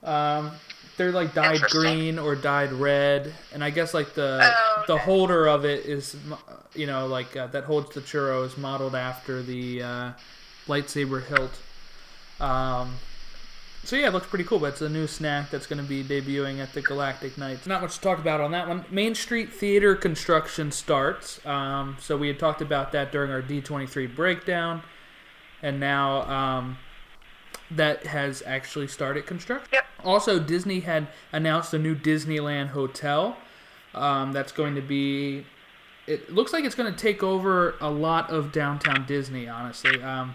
Um, 0.02 0.52
they're 0.96 1.12
like 1.12 1.34
dyed 1.34 1.60
green 1.62 2.18
or 2.18 2.34
dyed 2.34 2.72
red, 2.72 3.32
and 3.52 3.62
I 3.62 3.70
guess 3.70 3.92
like 3.94 4.14
the 4.14 4.40
Oh, 4.42 4.84
the 4.86 4.98
holder 4.98 5.46
of 5.46 5.64
it 5.64 5.86
is, 5.86 6.16
you 6.74 6.86
know, 6.86 7.06
like 7.06 7.36
uh, 7.36 7.46
that 7.48 7.64
holds 7.64 7.94
the 7.94 8.00
churro 8.00 8.44
is 8.44 8.56
modeled 8.56 8.94
after 8.94 9.42
the 9.42 9.82
uh, 9.82 10.12
lightsaber 10.66 11.24
hilt. 11.24 11.52
Um, 12.40 12.96
so 13.84 13.94
yeah, 13.94 14.08
it 14.08 14.12
looks 14.12 14.26
pretty 14.26 14.44
cool. 14.44 14.58
But 14.58 14.72
it's 14.72 14.82
a 14.82 14.88
new 14.88 15.06
snack 15.06 15.50
that's 15.50 15.66
going 15.66 15.80
to 15.80 15.88
be 15.88 16.02
debuting 16.02 16.58
at 16.60 16.72
the 16.72 16.82
Galactic 16.82 17.38
Nights. 17.38 17.66
Not 17.66 17.82
much 17.82 17.94
to 17.94 18.00
talk 18.00 18.18
about 18.18 18.40
on 18.40 18.50
that 18.52 18.68
one. 18.68 18.84
Main 18.90 19.14
Street 19.14 19.52
Theater 19.52 19.94
construction 19.94 20.72
starts. 20.72 21.44
Um, 21.46 21.96
so 22.00 22.16
we 22.16 22.28
had 22.28 22.38
talked 22.38 22.60
about 22.60 22.92
that 22.92 23.12
during 23.12 23.30
our 23.30 23.42
D23 23.42 24.14
breakdown, 24.14 24.82
and 25.62 25.78
now 25.78 26.22
um, 26.22 26.78
that 27.70 28.06
has 28.06 28.42
actually 28.46 28.88
started 28.88 29.26
construction. 29.26 29.68
Yep. 29.72 29.84
Also, 30.04 30.38
Disney 30.38 30.80
had 30.80 31.08
announced 31.32 31.74
a 31.74 31.78
new 31.78 31.94
Disneyland 31.94 32.68
hotel 32.68 33.36
um, 33.94 34.32
that's 34.32 34.52
going 34.52 34.74
to 34.74 34.82
be. 34.82 35.44
It 36.06 36.32
looks 36.32 36.52
like 36.52 36.64
it's 36.64 36.76
going 36.76 36.92
to 36.92 36.98
take 36.98 37.22
over 37.22 37.74
a 37.80 37.90
lot 37.90 38.30
of 38.30 38.52
downtown 38.52 39.06
Disney. 39.06 39.48
Honestly, 39.48 40.00
um, 40.02 40.34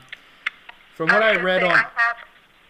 from 0.96 1.08
what 1.08 1.24
I 1.24 1.34
gonna 1.34 1.46
read 1.46 1.64
on 1.64 1.72
I 1.72 1.78
have, 1.78 2.18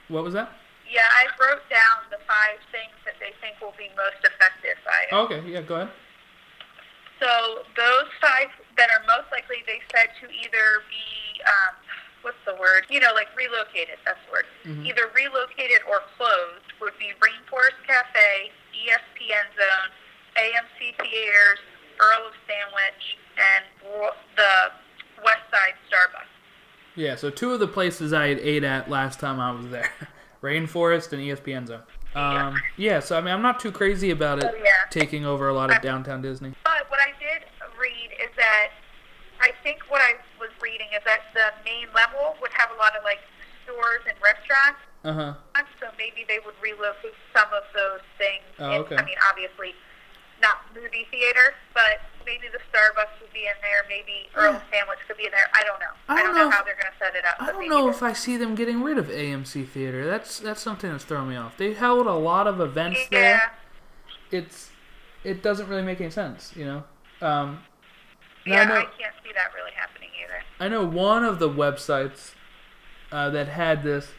what 0.07 0.23
was 0.23 0.33
that? 0.33 0.51
yeah, 0.91 1.07
I 1.07 1.31
wrote 1.39 1.63
down 1.71 2.03
the 2.11 2.19
five 2.27 2.59
things 2.75 2.93
that 3.07 3.15
they 3.23 3.31
think 3.39 3.63
will 3.63 3.73
be 3.79 3.87
most 3.95 4.19
effective 4.27 4.75
by 4.83 5.07
it. 5.07 5.11
Okay, 5.15 5.39
yeah, 5.47 5.63
go 5.63 5.87
ahead. 5.87 5.95
So 7.23 7.63
those 7.79 8.11
five 8.19 8.51
that 8.75 8.91
are 8.91 9.01
most 9.07 9.31
likely, 9.31 9.63
they 9.63 9.79
said 9.95 10.11
to 10.19 10.27
either 10.27 10.83
be, 10.91 11.39
um, 11.47 11.73
what's 12.27 12.43
the 12.43 12.59
word? 12.59 12.91
You 12.91 12.99
know, 12.99 13.15
like 13.15 13.31
relocated. 13.39 14.03
That's 14.03 14.19
the 14.27 14.31
word. 14.35 14.40
Either 14.65 15.09
relocated 15.15 15.79
or 15.89 16.01
closed 16.17 16.65
would 16.79 16.93
be 16.99 17.11
Rainforest 17.19 17.81
Cafe, 17.87 18.51
ESPN 18.73 19.47
Zone, 19.57 19.89
AMC 20.37 20.95
Theaters, 21.01 21.59
Earl 21.99 22.27
of 22.27 22.33
Sandwich, 22.47 23.17
and 23.37 23.63
the 24.35 25.23
West 25.23 25.41
Side 25.51 25.73
Starbucks. 25.89 26.25
Yeah, 26.95 27.15
so 27.15 27.29
two 27.29 27.51
of 27.53 27.59
the 27.59 27.67
places 27.67 28.13
I 28.13 28.27
had 28.27 28.39
ate 28.39 28.63
at 28.63 28.89
last 28.89 29.19
time 29.19 29.39
I 29.39 29.51
was 29.51 29.67
there, 29.69 29.89
Rainforest 30.43 31.13
and 31.13 31.21
ESPN 31.21 31.67
Zone. 31.67 31.81
Um, 32.13 32.55
yeah, 32.75 32.99
so 32.99 33.17
I 33.17 33.21
mean, 33.21 33.33
I'm 33.33 33.41
not 33.41 33.59
too 33.59 33.71
crazy 33.71 34.11
about 34.11 34.39
it 34.43 34.51
Oh, 34.53 34.57
yeah. 34.61 34.83
taking 34.89 35.25
over 35.25 35.47
a 35.47 35.53
lot 35.53 35.73
of 35.73 35.81
downtown 35.81 36.21
Disney. 36.21 36.53
But 36.65 36.89
what 36.89 36.99
I 36.99 37.13
did 37.19 37.47
read 37.79 38.11
is 38.21 38.29
that 38.35 38.69
I 39.39 39.51
think 39.63 39.79
what 39.89 40.01
I 40.01 40.15
was 40.39 40.49
reading 40.61 40.87
is 40.93 41.01
that 41.05 41.21
the 41.33 41.53
main 41.63 41.87
level 41.95 42.35
would 42.41 42.51
have 42.53 42.69
a 42.71 42.77
lot 42.77 42.95
of 42.97 43.03
like 43.05 43.19
stores 43.71 44.03
and 44.07 44.17
restaurants. 44.21 44.79
Uh 45.03 45.13
huh. 45.13 45.33
So 45.79 45.87
maybe 45.97 46.25
they 46.27 46.37
would 46.45 46.53
relocate 46.61 47.15
some 47.33 47.47
of 47.55 47.63
those 47.73 48.01
things. 48.19 48.43
Oh, 48.59 48.83
in- 48.85 48.99
I 48.99 49.05
mean, 49.05 49.15
obviously 49.29 49.73
not 50.41 50.57
movie 50.75 51.07
theater, 51.09 51.53
but 51.73 52.01
maybe 52.25 52.47
the 52.51 52.59
Starbucks 52.69 53.21
would 53.21 53.33
be 53.33 53.45
in 53.45 53.53
there. 53.61 53.85
Maybe 53.89 54.29
Earl 54.35 54.61
Sandwich 54.71 54.99
could 55.07 55.17
be 55.17 55.25
in 55.25 55.31
there. 55.31 55.47
I 55.53 55.63
don't 55.63 55.79
know. 55.79 55.93
I 56.09 56.17
don't 56.17 56.27
don't 56.27 56.35
know 56.35 56.43
know, 56.45 56.51
how 56.51 56.63
they're 56.63 56.75
going 56.75 56.91
to 56.91 56.97
set 57.03 57.15
it 57.15 57.25
up. 57.25 57.35
I 57.39 57.51
don't 57.51 57.69
know 57.69 57.89
if 57.89 58.01
I 58.03 58.13
see 58.13 58.37
them 58.37 58.53
getting 58.55 58.81
rid 58.83 58.97
of 58.97 59.07
AMC 59.07 59.67
Theater. 59.67 60.05
That's 60.05 60.39
that's 60.39 60.61
something 60.61 60.91
that's 60.91 61.03
throwing 61.03 61.29
me 61.29 61.35
off. 61.35 61.57
They 61.57 61.73
held 61.73 62.05
a 62.07 62.13
lot 62.13 62.47
of 62.47 62.59
events 62.59 62.99
Yeah. 63.11 63.19
there. 63.19 63.51
It's 64.31 64.69
it 65.23 65.41
doesn't 65.43 65.67
really 65.67 65.83
make 65.83 65.99
any 66.01 66.09
sense, 66.11 66.53
you 66.55 66.65
know. 66.65 66.83
Um, 67.21 67.63
Yeah, 68.45 68.61
I 68.61 68.65
know 68.65 68.75
I 68.75 68.85
can't 68.99 69.13
see 69.23 69.31
that 69.33 69.53
really 69.55 69.71
happening 69.75 70.09
either. 70.23 70.41
I 70.59 70.67
know 70.69 70.83
one 70.85 71.23
of 71.23 71.37
the 71.39 71.49
websites 71.49 72.33
uh, 73.11 73.29
that 73.31 73.47
had 73.47 73.83
this, 73.83 74.09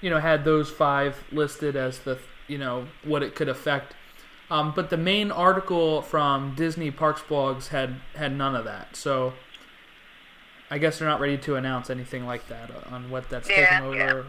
you 0.00 0.10
know, 0.10 0.18
had 0.18 0.44
those 0.44 0.70
five 0.70 1.22
listed 1.32 1.76
as 1.76 2.00
the, 2.00 2.18
you 2.48 2.58
know, 2.58 2.86
what 3.04 3.22
it 3.22 3.34
could 3.34 3.48
affect. 3.48 3.94
Um, 4.50 4.72
but 4.74 4.90
the 4.90 4.96
main 4.96 5.30
article 5.30 6.02
from 6.02 6.54
Disney 6.56 6.90
Parks 6.90 7.22
blogs 7.22 7.68
had 7.68 7.96
had 8.16 8.36
none 8.36 8.56
of 8.56 8.64
that. 8.64 8.96
So 8.96 9.34
I 10.70 10.78
guess 10.78 10.98
they're 10.98 11.08
not 11.08 11.20
ready 11.20 11.38
to 11.38 11.56
announce 11.56 11.88
anything 11.90 12.26
like 12.26 12.48
that 12.48 12.70
on 12.90 13.10
what 13.10 13.28
that's 13.28 13.48
Yeah, 13.48 13.70
taking 13.80 13.86
over. 13.86 13.96
yeah. 13.96 14.22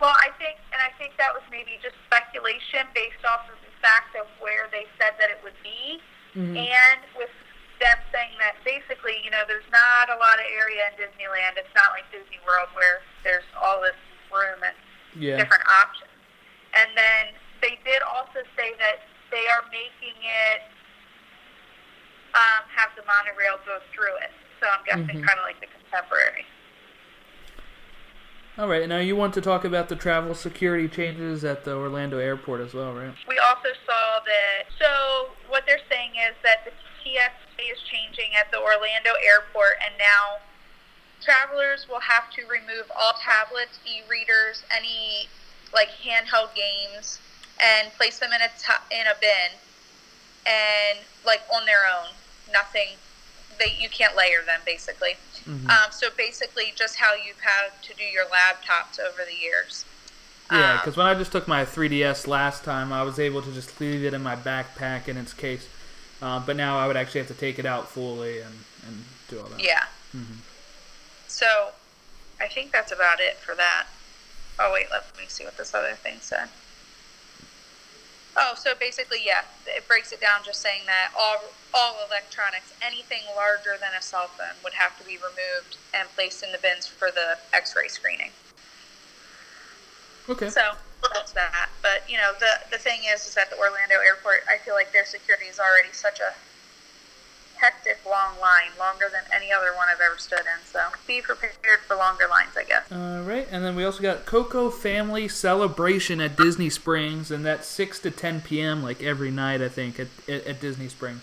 Well, 0.00 0.14
I 0.22 0.28
think, 0.38 0.58
and 0.72 0.80
I 0.82 0.90
think 0.98 1.16
that 1.16 1.32
was 1.32 1.42
maybe 1.50 1.78
just 1.82 1.94
speculation 2.06 2.86
based 2.94 3.24
off 3.24 3.48
of 3.48 3.56
the 3.64 3.72
fact 3.80 4.14
of 4.14 4.26
where 4.40 4.68
they 4.70 4.84
said 4.98 5.14
that 5.18 5.30
it 5.30 5.38
would 5.42 5.56
be, 5.62 6.00
Mm-hmm. 6.36 6.54
and 6.54 7.00
with 7.16 7.30
them 7.80 7.98
saying 8.12 8.32
that 8.40 8.56
basically, 8.64 9.20
you 9.24 9.30
know, 9.30 9.44
there's 9.46 9.66
not 9.70 10.08
a 10.08 10.16
lot 10.16 10.38
of 10.40 10.46
area 10.48 10.88
in 10.90 10.94
Disneyland. 10.96 11.56
It's 11.60 11.72
not 11.74 11.92
like 11.92 12.08
Disney 12.10 12.40
World 12.46 12.68
where 12.74 13.02
there's 13.24 13.44
all 13.60 13.80
this 13.82 13.96
room 14.32 14.62
and 14.64 14.74
Yeah. 15.16 15.36
different 15.36 15.64
options. 15.68 16.10
And 16.74 16.90
then 16.96 17.34
they 17.60 17.78
did 17.84 18.02
also 18.02 18.42
say 18.56 18.74
that 18.78 19.00
they 19.30 19.46
are 19.48 19.64
making 19.70 20.16
it 20.22 20.62
um, 22.34 22.68
have 22.74 22.90
the 22.96 23.02
monorail 23.08 23.56
go 23.64 23.80
through 23.94 24.14
it. 24.20 24.30
So 24.60 24.68
I'm 24.68 24.84
guessing 24.84 25.22
Mhm. 25.22 25.26
kind 25.26 25.38
of 25.38 25.44
like 25.44 25.58
the 25.60 25.66
contemporary. 25.68 26.44
All 28.58 28.68
right. 28.68 28.86
Now 28.88 28.98
you 28.98 29.16
want 29.16 29.32
to 29.34 29.40
talk 29.40 29.64
about 29.64 29.88
the 29.88 29.96
travel 29.96 30.34
security 30.34 30.88
changes 30.88 31.44
at 31.44 31.64
the 31.64 31.74
Orlando 31.74 32.18
airport 32.18 32.60
as 32.60 32.74
well, 32.74 32.92
right? 32.92 33.14
We 33.26 33.38
also 33.38 33.68
saw 33.86 34.20
that. 34.20 34.64
So 34.78 35.30
what 35.48 35.64
they're 35.66 35.80
saying 35.90 36.12
is 36.28 36.34
that 36.42 36.64
the 36.64 36.72
TSA 37.02 37.45
is 37.62 37.78
changing 37.82 38.34
at 38.38 38.50
the 38.50 38.58
Orlando 38.58 39.10
airport, 39.24 39.78
and 39.84 39.94
now 39.98 40.38
travelers 41.22 41.86
will 41.88 42.00
have 42.00 42.30
to 42.32 42.42
remove 42.46 42.90
all 42.94 43.14
tablets, 43.14 43.78
e-readers, 43.86 44.62
any 44.74 45.28
like 45.74 45.88
handheld 46.04 46.54
games, 46.54 47.18
and 47.60 47.92
place 47.94 48.18
them 48.18 48.30
in 48.32 48.40
a 48.40 48.48
t- 48.58 48.94
in 49.00 49.06
a 49.06 49.14
bin, 49.20 49.50
and 50.46 50.98
like 51.24 51.42
on 51.54 51.66
their 51.66 51.86
own. 51.86 52.10
Nothing. 52.52 52.96
They 53.58 53.74
you 53.80 53.88
can't 53.88 54.16
layer 54.16 54.42
them 54.44 54.60
basically. 54.64 55.16
Um, 55.46 55.92
so 55.92 56.08
basically, 56.16 56.72
just 56.74 56.96
how 56.96 57.14
you've 57.14 57.38
had 57.40 57.70
to 57.82 57.94
do 57.94 58.02
your 58.02 58.24
laptops 58.24 58.98
over 58.98 59.22
the 59.24 59.36
years. 59.36 59.84
Yeah, 60.50 60.72
Um, 60.72 60.78
because 60.78 60.96
when 60.96 61.06
I 61.06 61.14
just 61.14 61.30
took 61.30 61.46
my 61.46 61.64
3DS 61.64 62.26
last 62.26 62.64
time, 62.64 62.92
I 62.92 63.02
was 63.04 63.20
able 63.20 63.42
to 63.42 63.52
just 63.52 63.80
leave 63.80 64.04
it 64.04 64.12
in 64.12 64.22
my 64.24 64.34
backpack 64.34 65.06
in 65.06 65.16
its 65.16 65.32
case. 65.32 65.68
Uh, 66.22 66.40
but 66.40 66.56
now 66.56 66.78
I 66.78 66.86
would 66.86 66.96
actually 66.96 67.20
have 67.20 67.28
to 67.28 67.34
take 67.34 67.58
it 67.58 67.66
out 67.66 67.88
fully 67.88 68.40
and, 68.40 68.54
and 68.86 69.04
do 69.28 69.40
all 69.40 69.48
that. 69.48 69.62
Yeah. 69.62 69.84
So, 71.28 71.72
I 72.40 72.48
think 72.48 72.72
that's 72.72 72.92
about 72.92 73.20
it 73.20 73.36
for 73.36 73.54
that. 73.54 73.86
Oh 74.58 74.72
wait, 74.72 74.86
let 74.90 75.04
me 75.18 75.24
see 75.28 75.44
what 75.44 75.58
this 75.58 75.74
other 75.74 75.92
thing 75.92 76.16
said. 76.20 76.48
Oh, 78.38 78.54
so 78.56 78.74
basically, 78.78 79.18
yeah, 79.24 79.42
it 79.66 79.86
breaks 79.88 80.12
it 80.12 80.20
down, 80.20 80.40
just 80.44 80.60
saying 80.60 80.82
that 80.86 81.10
all 81.18 81.36
all 81.74 81.96
electronics, 82.06 82.72
anything 82.82 83.22
larger 83.34 83.76
than 83.78 83.90
a 83.98 84.02
cell 84.02 84.28
phone, 84.28 84.56
would 84.64 84.74
have 84.74 84.98
to 84.98 85.04
be 85.04 85.16
removed 85.16 85.76
and 85.92 86.08
placed 86.14 86.42
in 86.42 86.52
the 86.52 86.58
bins 86.58 86.86
for 86.86 87.10
the 87.10 87.38
X-ray 87.52 87.88
screening. 87.88 88.30
Okay. 90.28 90.48
So 90.48 90.72
that. 91.34 91.68
But 91.82 92.08
you 92.10 92.16
know, 92.16 92.32
the 92.40 92.52
the 92.70 92.78
thing 92.78 93.00
is, 93.12 93.26
is 93.26 93.34
that 93.34 93.50
the 93.50 93.56
Orlando 93.58 93.96
airport, 94.04 94.42
I 94.48 94.58
feel 94.58 94.74
like 94.74 94.92
their 94.92 95.04
security 95.04 95.46
is 95.46 95.58
already 95.58 95.92
such 95.92 96.20
a 96.20 96.34
hectic 97.56 97.98
long 98.04 98.38
line, 98.40 98.70
longer 98.78 99.06
than 99.10 99.22
any 99.34 99.50
other 99.50 99.74
one 99.74 99.86
I've 99.90 100.00
ever 100.00 100.18
stood 100.18 100.40
in. 100.40 100.66
So 100.66 100.80
be 101.06 101.22
prepared 101.22 101.80
for 101.86 101.96
longer 101.96 102.24
lines, 102.28 102.50
I 102.56 102.64
guess. 102.64 102.90
All 102.92 103.22
right, 103.22 103.48
and 103.50 103.64
then 103.64 103.76
we 103.76 103.84
also 103.84 104.02
got 104.02 104.26
Coco 104.26 104.68
Family 104.70 105.26
Celebration 105.28 106.20
at 106.20 106.36
Disney 106.36 106.68
Springs, 106.68 107.30
and 107.30 107.46
that's 107.46 107.66
6 107.68 108.00
to 108.00 108.10
10 108.10 108.42
p.m. 108.42 108.82
like 108.82 109.02
every 109.02 109.30
night, 109.30 109.62
I 109.62 109.68
think, 109.68 109.98
at, 109.98 110.08
at, 110.28 110.46
at 110.46 110.60
Disney 110.60 110.88
Springs. 110.88 111.22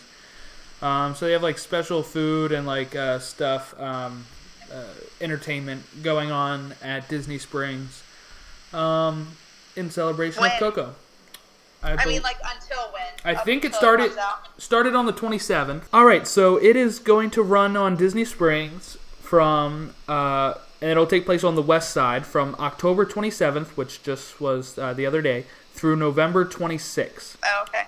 Um, 0.81 1.13
so 1.13 1.27
they 1.27 1.33
have 1.33 1.43
like 1.43 1.59
special 1.59 2.01
food 2.01 2.51
and 2.51 2.65
like 2.65 2.95
uh, 2.95 3.19
stuff, 3.19 3.79
um, 3.79 4.25
uh, 4.73 4.85
entertainment 5.21 5.83
going 6.01 6.31
on 6.31 6.73
at 6.81 7.07
Disney 7.07 7.37
Springs 7.37 8.03
um, 8.73 9.27
in 9.75 9.89
celebration 9.91 10.41
When? 10.41 10.51
of 10.51 10.59
Coco. 10.59 10.95
I 11.81 11.95
bel- 11.95 12.07
mean, 12.07 12.21
like 12.21 12.37
until 12.43 12.83
when? 12.93 13.01
I 13.25 13.37
Up 13.39 13.45
think 13.45 13.65
it 13.65 13.75
started 13.75 14.11
started 14.57 14.95
on 14.95 15.05
the 15.05 15.13
27th. 15.13 15.83
All 15.91 16.05
right, 16.05 16.25
so 16.25 16.57
it 16.57 16.75
is 16.75 16.99
going 16.99 17.29
to 17.31 17.41
run 17.41 17.75
on 17.75 17.95
Disney 17.97 18.23
Springs 18.25 18.97
from 19.21 19.93
uh, 20.07 20.53
and 20.81 20.91
it'll 20.91 21.07
take 21.07 21.25
place 21.25 21.43
on 21.43 21.55
the 21.55 21.61
west 21.61 21.91
side 21.91 22.25
from 22.25 22.55
October 22.59 23.05
27th, 23.05 23.67
which 23.77 24.01
just 24.03 24.39
was 24.39 24.77
uh, 24.77 24.93
the 24.93 25.05
other 25.05 25.21
day, 25.21 25.45
through 25.73 25.95
November 25.95 26.45
26th. 26.45 27.35
Oh, 27.43 27.65
okay. 27.67 27.83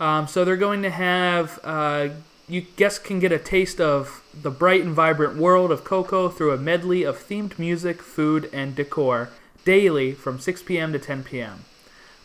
Um, 0.00 0.26
so 0.28 0.44
they're 0.44 0.56
going 0.56 0.82
to 0.82 0.90
have 0.90 1.58
uh, 1.64 2.08
you 2.46 2.62
guests 2.76 2.98
can 2.98 3.18
get 3.18 3.32
a 3.32 3.38
taste 3.38 3.80
of 3.80 4.22
the 4.32 4.50
bright 4.50 4.82
and 4.82 4.94
vibrant 4.94 5.36
world 5.36 5.70
of 5.70 5.84
Coco 5.84 6.28
through 6.28 6.52
a 6.52 6.56
medley 6.58 7.02
of 7.02 7.18
themed 7.18 7.58
music, 7.58 8.00
food, 8.00 8.48
and 8.52 8.74
decor 8.74 9.30
daily 9.68 10.12
from 10.12 10.38
6 10.38 10.62
p.m. 10.62 10.94
to 10.94 10.98
10 10.98 11.24
p.m. 11.24 11.66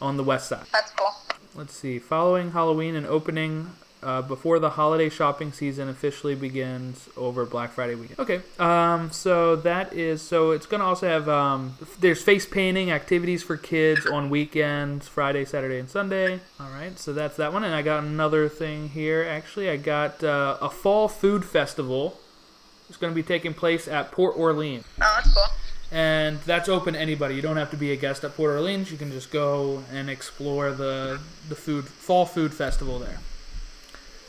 on 0.02 0.16
the 0.16 0.24
west 0.24 0.48
side. 0.48 0.66
That's 0.72 0.92
cool. 0.92 1.14
Let's 1.54 1.76
see. 1.76 2.00
Following 2.00 2.52
Halloween 2.52 2.96
and 2.96 3.06
opening 3.06 3.72
uh, 4.02 4.22
before 4.22 4.60
the 4.60 4.70
holiday 4.70 5.10
shopping 5.10 5.52
season 5.52 5.90
officially 5.90 6.36
begins 6.36 7.10
over 7.18 7.46
Black 7.46 7.72
Friday 7.72 7.96
weekend. 7.96 8.18
Okay. 8.18 8.42
Um. 8.60 9.12
So 9.12 9.58
that 9.58 9.92
is. 9.92 10.22
So 10.22 10.52
it's 10.52 10.66
gonna 10.66 10.86
also 10.86 11.06
have. 11.10 11.28
Um. 11.28 11.76
There's 12.00 12.24
face 12.24 12.46
painting 12.46 12.92
activities 12.92 13.44
for 13.44 13.58
kids 13.58 14.06
on 14.06 14.30
weekends, 14.30 15.10
Friday, 15.10 15.44
Saturday, 15.44 15.80
and 15.80 15.90
Sunday. 15.90 16.40
All 16.62 16.70
right. 16.70 16.98
So 16.98 17.12
that's 17.12 17.36
that 17.36 17.52
one. 17.52 17.66
And 17.66 17.76
I 17.76 17.82
got 17.82 18.06
another 18.06 18.48
thing 18.48 18.88
here. 18.88 19.22
Actually, 19.30 19.70
I 19.70 19.76
got 19.76 20.24
uh, 20.24 20.58
a 20.62 20.70
fall 20.70 21.10
food 21.10 21.44
festival. 21.44 22.22
It's 22.88 22.98
going 22.98 23.12
to 23.12 23.16
be 23.16 23.24
taking 23.24 23.54
place 23.54 23.88
at 23.88 24.12
Port 24.12 24.36
Orleans 24.38 24.86
Oh, 25.02 25.14
that's 25.16 25.34
cool. 25.34 25.44
And 25.94 26.40
that's 26.40 26.68
open 26.68 26.96
to 26.96 27.00
anybody. 27.00 27.36
You 27.36 27.44
don't 27.44 27.58
have 27.58 27.70
to 27.70 27.78
be 27.78 27.92
a 27.92 27.96
guest 27.96 28.24
at 28.24 28.36
Port 28.36 28.52
Orleans. 28.52 28.92
You 28.92 28.98
can 28.98 29.12
just 29.12 29.32
go 29.32 29.84
and 29.92 30.10
explore 30.10 30.72
the 30.72 31.20
the 31.48 31.56
food 31.56 31.86
fall 31.86 32.26
food 32.26 32.54
festival 32.54 33.00
there. 33.00 33.20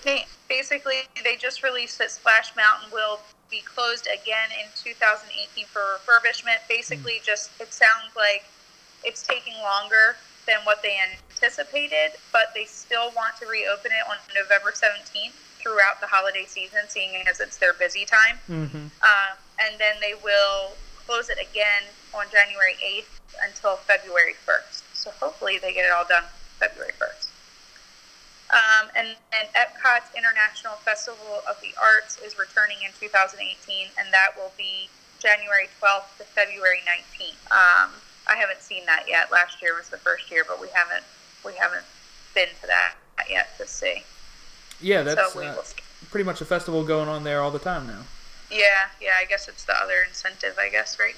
Neat. 0.04 0.26
Basically, 0.46 1.08
they 1.24 1.36
just 1.36 1.62
released 1.62 1.98
that 1.98 2.10
Splash 2.10 2.54
Mountain 2.54 2.90
will 2.92 3.18
be 3.50 3.60
closed 3.60 4.06
again 4.06 4.50
in 4.60 4.68
2018 4.76 5.64
for 5.64 5.80
refurbishment. 5.80 6.60
Basically, 6.68 7.20
just 7.24 7.50
it 7.58 7.72
sounds 7.72 8.14
like 8.14 8.44
it's 9.02 9.26
taking 9.26 9.54
longer 9.62 10.16
than 10.46 10.58
what 10.64 10.82
they 10.82 10.98
anticipated, 11.00 12.18
but 12.30 12.52
they 12.54 12.66
still 12.66 13.10
want 13.16 13.36
to 13.40 13.46
reopen 13.46 13.90
it 13.90 14.04
on 14.08 14.16
November 14.36 14.70
17th 14.70 15.32
throughout 15.62 15.98
the 16.02 16.06
holiday 16.06 16.44
season, 16.46 16.80
seeing 16.88 17.16
as 17.26 17.40
it's 17.40 17.56
their 17.56 17.72
busy 17.72 18.04
time. 18.04 18.36
Mm-hmm. 18.50 18.76
Um, 18.76 19.32
and 19.64 19.80
then 19.80 19.94
they 20.02 20.12
will 20.22 20.72
close 21.06 21.28
it 21.30 21.38
again 21.38 21.84
on 22.14 22.26
January 22.30 22.76
8th 22.82 23.20
until 23.44 23.76
February 23.76 24.34
1st. 24.46 24.82
So 24.94 25.10
hopefully 25.20 25.58
they 25.58 25.72
get 25.72 25.84
it 25.84 25.92
all 25.92 26.06
done 26.08 26.24
February 26.58 26.92
1st. 26.98 27.30
Um, 28.52 28.88
and, 28.94 29.08
and 29.34 29.48
Epcot's 29.56 30.14
International 30.16 30.74
Festival 30.84 31.42
of 31.48 31.60
the 31.60 31.74
Arts 31.80 32.18
is 32.24 32.38
returning 32.38 32.76
in 32.84 32.92
2018, 33.00 33.88
and 33.98 34.12
that 34.12 34.36
will 34.36 34.52
be 34.56 34.88
January 35.18 35.68
12th 35.80 36.18
to 36.18 36.24
February 36.24 36.80
19th. 36.86 37.40
Um, 37.50 37.90
I 38.28 38.36
haven't 38.36 38.60
seen 38.60 38.86
that 38.86 39.04
yet. 39.08 39.32
Last 39.32 39.60
year 39.60 39.74
was 39.76 39.88
the 39.88 39.98
first 39.98 40.30
year, 40.30 40.44
but 40.46 40.60
we 40.60 40.68
haven't 40.72 41.04
we 41.44 41.52
haven't 41.54 41.84
been 42.34 42.48
to 42.60 42.66
that 42.66 42.94
yet 43.28 43.56
to 43.58 43.66
see. 43.66 44.02
Yeah, 44.80 45.02
that's 45.02 45.32
so 45.32 45.42
uh, 45.42 45.62
pretty 46.10 46.24
much 46.24 46.40
a 46.40 46.44
festival 46.44 46.84
going 46.84 47.08
on 47.08 47.24
there 47.24 47.40
all 47.40 47.50
the 47.50 47.58
time 47.58 47.86
now. 47.86 48.02
Yeah, 48.50 48.88
yeah. 49.00 49.12
I 49.18 49.24
guess 49.24 49.48
it's 49.48 49.64
the 49.64 49.74
other 49.80 50.02
incentive. 50.06 50.56
I 50.58 50.68
guess 50.68 50.98
right. 50.98 51.16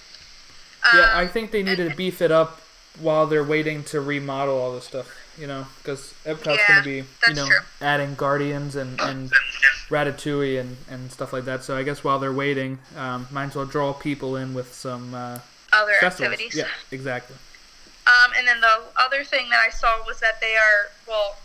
Yeah, 0.94 1.02
Um, 1.02 1.08
I 1.14 1.26
think 1.26 1.50
they 1.50 1.62
needed 1.62 1.90
to 1.90 1.96
beef 1.96 2.22
it 2.22 2.30
up 2.30 2.60
while 3.00 3.26
they're 3.26 3.44
waiting 3.44 3.82
to 3.84 4.00
remodel 4.00 4.56
all 4.58 4.72
this 4.74 4.84
stuff. 4.84 5.08
You 5.38 5.46
know, 5.46 5.66
because 5.78 6.14
Epcot's 6.24 6.58
Yeah, 6.66 6.68
going 6.68 6.78
to 6.82 6.84
be, 7.02 7.08
you 7.28 7.34
know, 7.34 7.46
true. 7.46 7.58
adding 7.82 8.14
Guardians 8.14 8.74
and, 8.74 8.98
and 9.02 9.30
Ratatouille 9.90 10.58
and, 10.60 10.78
and 10.88 11.12
stuff 11.12 11.32
like 11.32 11.44
that. 11.44 11.62
So 11.62 11.76
I 11.76 11.82
guess 11.82 12.02
while 12.02 12.18
they're 12.18 12.32
waiting, 12.32 12.78
um, 12.96 13.26
might 13.30 13.48
as 13.48 13.54
well 13.54 13.66
draw 13.66 13.92
people 13.92 14.36
in 14.36 14.54
with 14.54 14.72
some 14.72 15.12
uh, 15.14 15.38
other 15.74 15.92
festivals. 16.00 16.32
activities. 16.32 16.56
Yeah, 16.56 16.68
exactly. 16.90 17.36
Um, 18.06 18.32
and 18.38 18.46
then 18.48 18.60
the 18.62 18.80
other 18.96 19.24
thing 19.24 19.50
that 19.50 19.62
I 19.66 19.68
saw 19.68 19.98
was 20.06 20.20
that 20.20 20.40
they 20.40 20.56
are 20.56 20.90
well, 21.06 21.36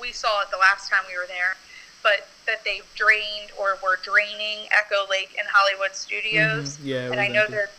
we 0.00 0.12
saw 0.12 0.42
it 0.42 0.50
the 0.52 0.58
last 0.58 0.88
time 0.90 1.02
we 1.10 1.16
were 1.18 1.26
there, 1.26 1.56
but 2.02 2.26
that 2.46 2.64
they've 2.64 2.84
drained 2.94 3.50
or 3.58 3.78
were 3.82 3.98
draining 4.02 4.66
Echo 4.72 5.06
Lake 5.08 5.34
and 5.38 5.46
Hollywood 5.52 5.94
Studios. 5.94 6.76
Mhm, 6.78 6.86
yeah, 6.86 7.10
and 7.12 7.20
I 7.20 7.28
know 7.28 7.46
they're 7.46 7.70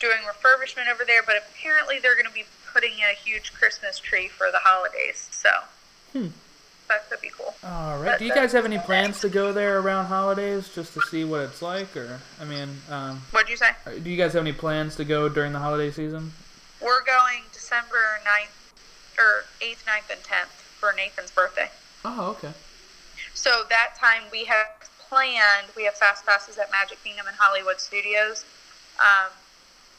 doing 0.00 0.18
refurbishment 0.24 0.88
over 0.92 1.04
there, 1.04 1.22
but 1.22 1.36
apparently 1.36 1.98
they're 1.98 2.14
going 2.14 2.26
to 2.26 2.32
be 2.32 2.44
putting 2.72 2.92
in 2.98 3.04
a 3.04 3.14
huge 3.14 3.52
Christmas 3.54 3.98
tree 3.98 4.28
for 4.28 4.50
the 4.50 4.58
holidays. 4.58 5.28
So 5.30 5.50
Hmm. 6.12 6.28
that 6.88 7.08
could 7.10 7.20
be 7.20 7.30
cool. 7.30 7.54
All 7.64 7.98
right. 7.98 8.18
Do 8.18 8.24
you 8.24 8.32
guys 8.32 8.52
have 8.52 8.64
any 8.64 8.78
plans 8.78 9.20
to 9.20 9.28
go 9.28 9.52
there 9.52 9.78
around 9.78 10.06
holidays 10.06 10.68
just 10.74 10.94
to 10.94 11.02
see 11.02 11.24
what 11.24 11.40
it's 11.40 11.62
like? 11.62 11.96
Or, 11.96 12.20
I 12.40 12.44
mean, 12.44 12.82
um, 12.90 13.22
What'd 13.30 13.48
you 13.50 13.56
say? 13.56 13.72
do 14.02 14.08
you 14.10 14.16
guys 14.16 14.32
have 14.34 14.42
any 14.42 14.52
plans 14.52 14.96
to 14.96 15.04
go 15.04 15.28
during 15.28 15.52
the 15.52 15.58
holiday 15.58 15.90
season? 15.90 16.32
We're 16.80 17.02
going 17.04 17.42
December 17.52 18.20
9th, 18.24 19.18
or 19.18 19.44
8th, 19.60 19.84
9th, 19.86 20.10
and 20.10 20.22
10th 20.22 20.62
for 20.78 20.92
Nathan's 20.92 21.30
birthday. 21.30 21.70
Oh, 22.04 22.36
okay. 22.38 22.52
So 23.36 23.64
that 23.68 23.90
time 24.00 24.22
we 24.32 24.46
have 24.46 24.66
planned, 24.98 25.68
we 25.76 25.84
have 25.84 25.94
fast 25.94 26.24
passes 26.24 26.56
at 26.56 26.72
Magic 26.72 27.04
Kingdom 27.04 27.26
and 27.28 27.36
Hollywood 27.38 27.78
Studios. 27.78 28.46
Um, 28.98 29.30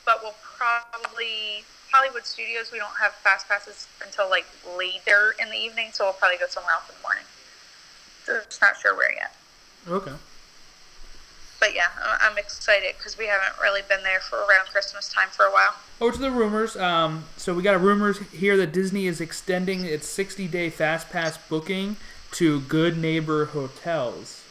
but 0.06 0.22
we'll 0.24 0.36
probably, 0.42 1.64
Hollywood 1.92 2.26
Studios, 2.26 2.72
we 2.72 2.80
don't 2.80 2.98
have 3.00 3.14
fast 3.14 3.48
passes 3.48 3.88
until 4.04 4.28
like 4.28 4.48
later 4.76 5.36
in 5.40 5.50
the 5.50 5.56
evening, 5.56 5.90
so 5.94 6.06
we'll 6.06 6.14
probably 6.14 6.40
go 6.40 6.48
somewhere 6.50 6.74
else 6.74 6.90
in 6.90 6.96
the 6.96 7.02
morning. 7.04 7.24
Just 8.26 8.60
not 8.60 8.76
sure 8.76 8.98
where 8.98 9.14
yet. 9.14 9.36
Okay. 9.88 10.14
But 11.60 11.76
yeah, 11.76 11.90
I'm 12.22 12.40
excited 12.40 12.96
because 12.98 13.20
we 13.20 13.28
haven't 13.28 13.62
really 13.62 13.82
been 13.88 14.02
there 14.02 14.20
for 14.20 14.38
around 14.40 14.66
Christmas 14.72 15.14
time 15.14 15.30
for 15.30 15.46
a 15.46 15.52
while. 15.52 15.76
Over 16.02 16.16
to 16.16 16.22
the 16.22 16.32
rumors. 16.32 16.76
Um, 16.76 17.26
so 17.38 17.54
we 17.54 17.62
got 17.62 17.76
a 17.76 17.80
rumors 17.80 18.18
here 18.32 18.58
that 18.58 18.74
Disney 18.74 19.06
is 19.06 19.22
extending 19.22 19.86
its 19.86 20.08
60-day 20.08 20.72
fast 20.72 21.12
pass 21.12 21.38
booking 21.38 21.98
to 22.32 22.62
Good 22.62 22.98
Neighbor 22.98 23.46
hotels 23.46 24.44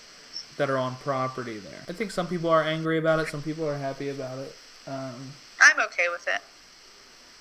that 0.57 0.71
are 0.71 0.79
on 0.79 0.97
property 0.97 1.59
there. 1.59 1.85
I 1.89 1.93
think 1.93 2.11
some 2.11 2.27
people 2.27 2.49
are 2.51 2.63
angry 2.63 2.99
about 2.99 3.19
it. 3.19 3.29
Some 3.29 3.43
people 3.43 3.69
are 3.69 3.77
happy 3.77 4.09
about 4.09 4.39
it. 4.39 4.55
Um, 4.87 5.33
I'm 5.61 5.81
okay 5.87 6.07
with 6.11 6.27
it. 6.29 6.41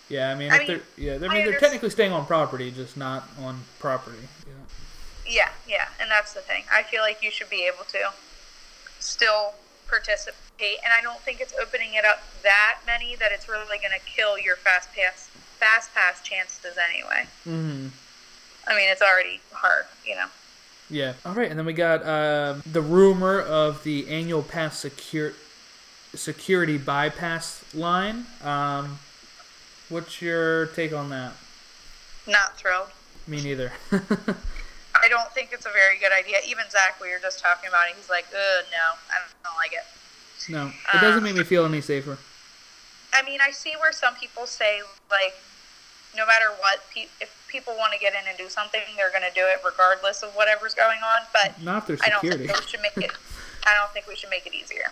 yeah, 0.09 0.31
I 0.31 0.35
mean, 0.35 0.51
I 0.51 0.55
if 0.55 0.59
mean, 0.59 0.67
they're 0.67 0.81
yeah, 0.97 1.17
they're, 1.17 1.29
I 1.29 1.33
I 1.33 1.37
mean, 1.37 1.45
they're 1.51 1.59
technically 1.59 1.89
staying 1.89 2.11
on 2.11 2.25
property, 2.25 2.71
just 2.71 2.97
not 2.97 3.27
on 3.41 3.61
property. 3.79 4.17
Know? 4.45 4.53
Yeah, 5.27 5.49
yeah, 5.67 5.87
and 5.99 6.11
that's 6.11 6.33
the 6.33 6.41
thing. 6.41 6.63
I 6.71 6.83
feel 6.83 7.01
like 7.01 7.23
you 7.23 7.31
should 7.31 7.49
be 7.49 7.63
able 7.65 7.85
to 7.85 8.11
still 8.99 9.53
participate, 9.87 10.77
and 10.83 10.93
I 10.97 11.01
don't 11.01 11.19
think 11.19 11.39
it's 11.39 11.53
opening 11.61 11.93
it 11.93 12.05
up 12.05 12.19
that 12.43 12.79
many 12.85 13.15
that 13.15 13.31
it's 13.31 13.47
really 13.47 13.77
going 13.77 13.93
to 13.97 14.05
kill 14.05 14.37
your 14.37 14.55
fast 14.55 14.89
pass 14.93 15.29
fast 15.59 15.93
pass 15.93 16.21
chances 16.21 16.75
anyway. 16.77 17.27
Mm-hmm. 17.47 17.87
I 18.67 18.75
mean, 18.75 18.89
it's 18.89 19.01
already 19.01 19.39
hard, 19.51 19.85
you 20.05 20.15
know. 20.15 20.27
Yeah. 20.89 21.13
All 21.25 21.33
right, 21.33 21.49
and 21.49 21.57
then 21.57 21.65
we 21.65 21.73
got 21.73 22.05
um 22.05 22.63
the 22.71 22.81
rumor 22.81 23.41
of 23.41 23.83
the 23.83 24.07
annual 24.07 24.43
pass 24.43 24.79
secure 24.79 25.33
security 26.13 26.77
bypass 26.77 27.63
line. 27.73 28.25
Um, 28.43 28.99
what's 29.89 30.21
your 30.21 30.67
take 30.67 30.93
on 30.93 31.09
that? 31.09 31.33
Not 32.27 32.57
thrilled. 32.57 32.89
Me 33.27 33.41
neither. 33.43 33.71
I 33.91 35.09
don't 35.09 35.29
think 35.31 35.49
it's 35.51 35.65
a 35.65 35.71
very 35.71 35.97
good 35.99 36.11
idea. 36.11 36.37
Even 36.47 36.63
Zach, 36.69 36.99
we 37.01 37.09
were 37.11 37.19
just 37.19 37.39
talking 37.39 37.67
about 37.67 37.89
it. 37.89 37.95
He's 37.95 38.09
like, 38.09 38.25
"Ugh, 38.31 38.65
no, 38.71 38.97
I 39.11 39.19
don't, 39.19 39.43
don't 39.43 39.57
like 39.57 39.73
it." 39.73 39.83
no, 40.49 40.67
it 40.93 41.01
doesn't 41.01 41.23
make 41.23 41.35
me 41.35 41.43
feel 41.43 41.65
any 41.65 41.81
safer. 41.81 42.17
I 43.13 43.23
mean, 43.23 43.39
I 43.41 43.51
see 43.51 43.73
where 43.79 43.91
some 43.91 44.13
people 44.15 44.45
say 44.45 44.81
like, 45.09 45.33
no 46.15 46.25
matter 46.25 46.47
what, 46.59 46.81
pe- 46.93 47.07
if 47.21 47.44
people 47.55 47.73
want 47.77 47.93
to 47.93 47.99
get 47.99 48.11
in 48.13 48.27
and 48.27 48.37
do 48.37 48.49
something, 48.49 48.81
they're 48.97 49.11
going 49.11 49.23
to 49.23 49.33
do 49.33 49.45
it 49.45 49.61
regardless 49.63 50.23
of 50.23 50.31
whatever's 50.35 50.73
going 50.73 50.99
on. 50.99 51.21
But 51.31 51.61
Not 51.63 51.87
their 51.87 51.97
I 52.03 52.09
don't 52.09 52.19
think 52.21 52.41
we 52.41 52.67
should 52.67 52.81
make 52.81 52.97
it. 52.97 53.11
I 53.65 53.73
don't 53.73 53.91
think 53.93 54.07
we 54.07 54.15
should 54.15 54.29
make 54.29 54.45
it 54.45 54.53
easier. 54.53 54.91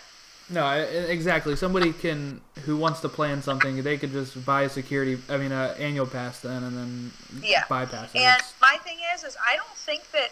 No, 0.49 0.69
exactly. 0.71 1.55
Somebody 1.55 1.91
can 1.93 2.41
who 2.65 2.77
wants 2.77 2.99
to 3.01 3.09
plan 3.09 3.41
something, 3.41 3.81
they 3.83 3.97
could 3.97 4.11
just 4.11 4.45
buy 4.45 4.63
a 4.63 4.69
security. 4.69 5.17
I 5.29 5.37
mean, 5.37 5.51
an 5.51 5.75
annual 5.77 6.05
pass 6.05 6.39
then, 6.39 6.63
and 6.63 6.77
then 6.77 7.11
Yeah. 7.41 7.65
bypass 7.69 8.09
it. 8.13 8.19
And 8.19 8.41
my 8.61 8.77
thing 8.83 8.99
is, 9.13 9.23
is 9.23 9.35
I 9.45 9.55
don't 9.55 9.75
think 9.75 10.11
that 10.11 10.31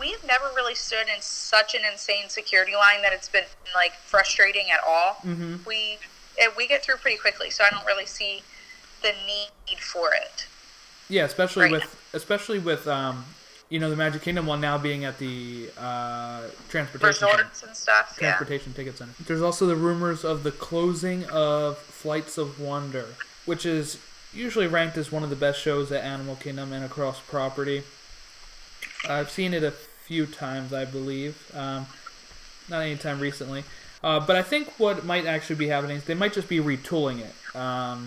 we've 0.00 0.22
never 0.24 0.46
really 0.54 0.74
stood 0.74 1.08
in 1.14 1.20
such 1.20 1.74
an 1.74 1.82
insane 1.90 2.28
security 2.28 2.74
line 2.74 3.02
that 3.02 3.12
it's 3.12 3.28
been 3.28 3.44
like 3.74 3.94
frustrating 3.94 4.70
at 4.70 4.80
all. 4.86 5.18
Mhm. 5.24 5.64
We 5.66 5.98
we 6.56 6.66
get 6.66 6.84
through 6.84 6.96
pretty 6.96 7.16
quickly, 7.16 7.48
so 7.50 7.64
I 7.64 7.70
don't 7.70 7.86
really 7.86 8.04
see 8.06 8.42
the 9.02 9.12
need 9.26 9.80
for 9.80 10.12
it. 10.14 10.46
Yeah, 11.08 11.24
especially 11.24 11.64
Right. 11.64 11.72
with 11.72 12.10
especially 12.14 12.58
with 12.58 12.86
um, 12.88 13.24
you 13.68 13.80
know, 13.80 13.90
the 13.90 13.96
Magic 13.96 14.22
Kingdom 14.22 14.46
one 14.46 14.60
now 14.60 14.78
being 14.78 15.04
at 15.04 15.18
the 15.18 15.68
uh, 15.78 16.42
transportation 16.68 17.28
center. 17.28 17.42
And 17.66 17.76
stuff. 17.76 18.16
Yeah. 18.20 18.28
transportation 18.36 18.72
ticket 18.72 18.96
center. 18.96 19.12
There's 19.26 19.42
also 19.42 19.66
the 19.66 19.74
rumors 19.76 20.24
of 20.24 20.42
the 20.44 20.52
closing 20.52 21.24
of 21.30 21.76
Flights 21.78 22.38
of 22.38 22.60
Wonder, 22.60 23.06
which 23.44 23.66
is 23.66 23.98
usually 24.32 24.66
ranked 24.68 24.96
as 24.96 25.10
one 25.10 25.22
of 25.24 25.30
the 25.30 25.36
best 25.36 25.60
shows 25.60 25.90
at 25.90 26.04
Animal 26.04 26.36
Kingdom 26.36 26.72
and 26.72 26.84
across 26.84 27.18
property. 27.20 27.82
I've 29.08 29.30
seen 29.30 29.52
it 29.54 29.62
a 29.64 29.70
few 29.72 30.26
times, 30.26 30.72
I 30.72 30.84
believe. 30.84 31.50
Um, 31.54 31.86
not 32.68 32.82
anytime 32.82 33.18
recently. 33.20 33.64
Uh, 34.02 34.20
but 34.20 34.36
I 34.36 34.42
think 34.42 34.68
what 34.78 35.04
might 35.04 35.26
actually 35.26 35.56
be 35.56 35.68
happening 35.68 35.96
is 35.96 36.04
they 36.04 36.14
might 36.14 36.32
just 36.32 36.48
be 36.48 36.58
retooling 36.58 37.20
it. 37.20 37.56
Um, 37.56 38.06